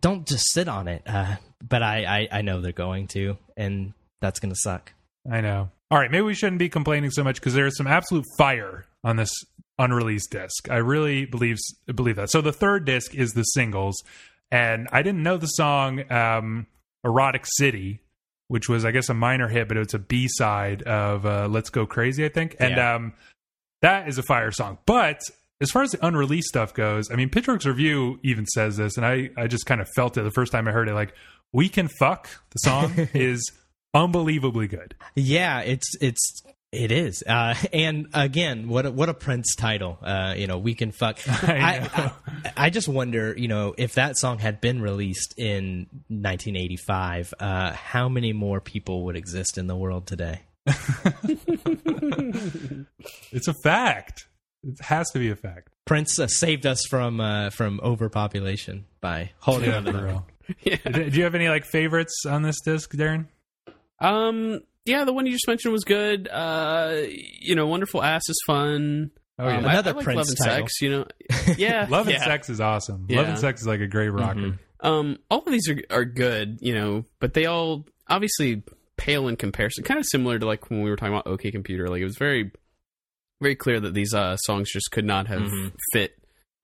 [0.00, 1.02] don't just sit on it.
[1.06, 4.92] Uh, but I, I, I know they're going to, and that's gonna suck.
[5.30, 5.70] I know.
[5.90, 8.86] All right, maybe we shouldn't be complaining so much because there is some absolute fire
[9.04, 9.30] on this
[9.78, 10.70] unreleased disc.
[10.70, 11.58] I really believe
[11.94, 12.30] believe that.
[12.30, 14.02] So the third disc is the singles,
[14.50, 16.66] and I didn't know the song um,
[17.04, 18.00] "Erotic City,"
[18.48, 21.70] which was I guess a minor hit, but it's a B side of uh, "Let's
[21.70, 22.94] Go Crazy," I think, and Yeah.
[22.96, 23.12] um,
[23.82, 24.78] that is a fire song.
[24.86, 25.20] But
[25.60, 29.06] as far as the unreleased stuff goes, I mean, Pitchfork's review even says this, and
[29.06, 30.94] I I just kind of felt it the first time I heard it.
[30.94, 31.14] Like,
[31.52, 33.50] "We Can Fuck" the song is
[33.94, 34.94] unbelievably good.
[35.14, 36.42] Yeah, it's it's
[36.72, 39.98] it is, uh, and again, what a, what a Prince title.
[40.02, 41.18] Uh, you know, we can fuck.
[41.28, 42.12] I I,
[42.44, 47.72] I, I just wonder, you know, if that song had been released in 1985, uh,
[47.72, 50.40] how many more people would exist in the world today?
[53.32, 54.26] It's a fact.
[54.62, 55.68] It has to be a fact.
[55.86, 60.06] Prince uh, saved us from uh, from overpopulation by holding on to the them.
[60.06, 60.26] real.
[60.62, 60.76] Yeah.
[60.84, 63.26] Do do you have any like favorites on this disc, Darren?
[64.00, 64.60] Um.
[64.84, 66.28] Yeah, the one you just mentioned was good.
[66.28, 67.02] Uh,
[67.40, 69.10] you know, wonderful ass is fun.
[69.38, 70.66] Oh yeah, Um, Another I, I like Prince Love and title.
[70.68, 70.80] Sex.
[70.82, 71.06] You know,
[71.56, 72.22] yeah, Love and.
[72.22, 73.06] Sex is awesome.
[73.08, 74.58] Love and Sex is like a great rocker.
[74.80, 76.58] Um, all of these are are good.
[76.60, 78.62] You know, but they all obviously
[78.96, 79.84] pale in comparison.
[79.84, 81.88] Kind of similar to like when we were talking about OK Computer.
[81.88, 82.50] Like it was very,
[83.40, 85.72] very clear that these uh, songs just could not have Mhm.
[85.92, 86.12] fit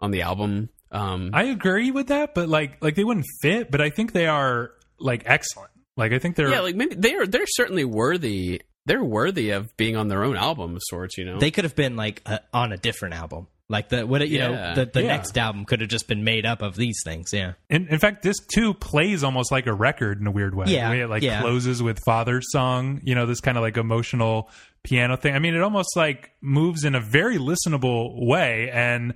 [0.01, 0.69] on the album.
[0.91, 3.71] Um, I agree with that, but like like they wouldn't fit.
[3.71, 5.71] But I think they are like excellent.
[5.99, 8.63] Like I think they're yeah, like maybe they're they're certainly worthy.
[8.87, 11.19] They're worthy of being on their own album of sorts.
[11.19, 13.49] You know, They could have been like uh, on a different album.
[13.69, 15.09] Like the what you know the, the Yeah.
[15.09, 17.35] next album could have just been made up of these things.
[17.35, 17.53] Yeah.
[17.69, 20.67] in, in fact this too plays almost like a record in a weird way.
[20.69, 21.43] Yeah, the way it like yeah.
[21.43, 23.03] closes with Father's song.
[23.05, 24.49] You know, this kind of like emotional
[24.85, 25.35] piano thing.
[25.35, 28.71] I mean, it almost like moves in a very listenable way.
[28.73, 29.13] And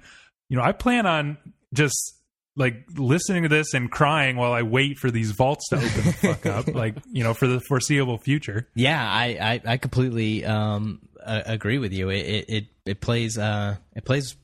[0.50, 1.38] you know, I plan on
[1.72, 2.18] just
[2.56, 6.12] like listening to this and crying while I wait for these vaults to open the
[6.12, 8.68] fuck up, like you know, for the foreseeable future.
[8.74, 12.10] Yeah, I I, I completely um uh, agree with you.
[12.10, 14.36] It, it it it plays uh it plays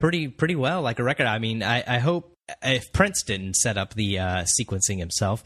[0.00, 1.26] pretty pretty well like a record.
[1.26, 5.42] I mean, I I hope if Prince didn't set up the uh, sequencing himself.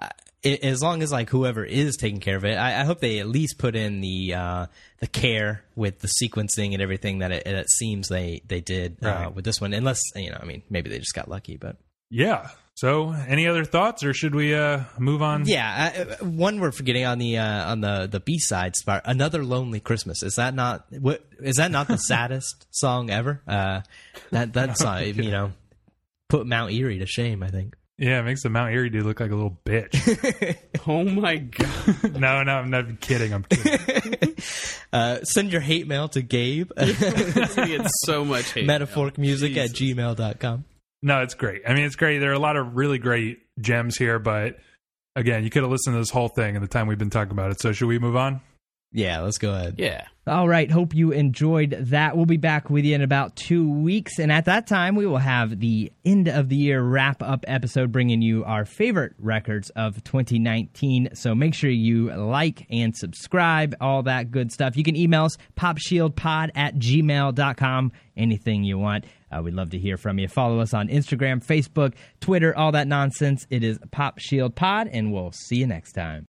[0.00, 0.08] Uh,
[0.44, 3.18] i as long as like whoever is taking care of it, I, I hope they
[3.18, 4.66] at least put in the uh,
[5.00, 9.30] the care with the sequencing and everything that it, it seems they they did uh,
[9.34, 9.72] with this one.
[9.72, 11.76] Unless you know, I mean, maybe they just got lucky, but
[12.10, 12.50] Yeah.
[12.76, 15.46] So, any other thoughts, or should we uh, move on?
[15.46, 16.06] yeah.
[16.20, 19.78] Uh, one we're forgetting on the uh, on the the B side part, another lonely
[19.78, 20.24] Christmas.
[20.24, 21.24] Is that not what?
[21.40, 23.40] Is that not the saddest song ever?
[23.46, 23.82] Uh,
[24.32, 25.52] that that's uh, you know
[26.28, 27.44] put Mount Eerie to shame.
[27.44, 27.76] I think.
[27.96, 30.56] Yeah, it makes the Mount Eerie dude look like a little bitch.
[30.86, 32.14] Oh my god!
[32.20, 33.32] no, no, I'm not kidding.
[33.32, 34.34] I'm kidding.
[34.92, 36.70] Uh, send your hate mail to Gabe.
[36.78, 38.64] we get so much hate.
[38.64, 39.96] metaphoricmusic at Jesus.
[39.98, 40.64] gmail.com.
[41.02, 41.62] No, it's great.
[41.66, 42.18] I mean, it's great.
[42.20, 44.58] There are a lot of really great gems here, but
[45.16, 47.32] again, you could have listened to this whole thing in the time we've been talking
[47.32, 47.60] about it.
[47.60, 48.40] So, should we move on?
[48.94, 49.74] Yeah, let's go ahead.
[49.76, 50.06] Yeah.
[50.26, 50.70] All right.
[50.70, 52.16] Hope you enjoyed that.
[52.16, 54.20] We'll be back with you in about two weeks.
[54.20, 57.90] And at that time, we will have the end of the year wrap up episode
[57.90, 61.10] bringing you our favorite records of 2019.
[61.14, 64.76] So make sure you like and subscribe, all that good stuff.
[64.76, 67.92] You can email us popshieldpod at gmail.com.
[68.16, 69.06] Anything you want.
[69.30, 70.28] Uh, we'd love to hear from you.
[70.28, 73.44] Follow us on Instagram, Facebook, Twitter, all that nonsense.
[73.50, 76.22] It is Pop Shield Pod, and we'll see you next time.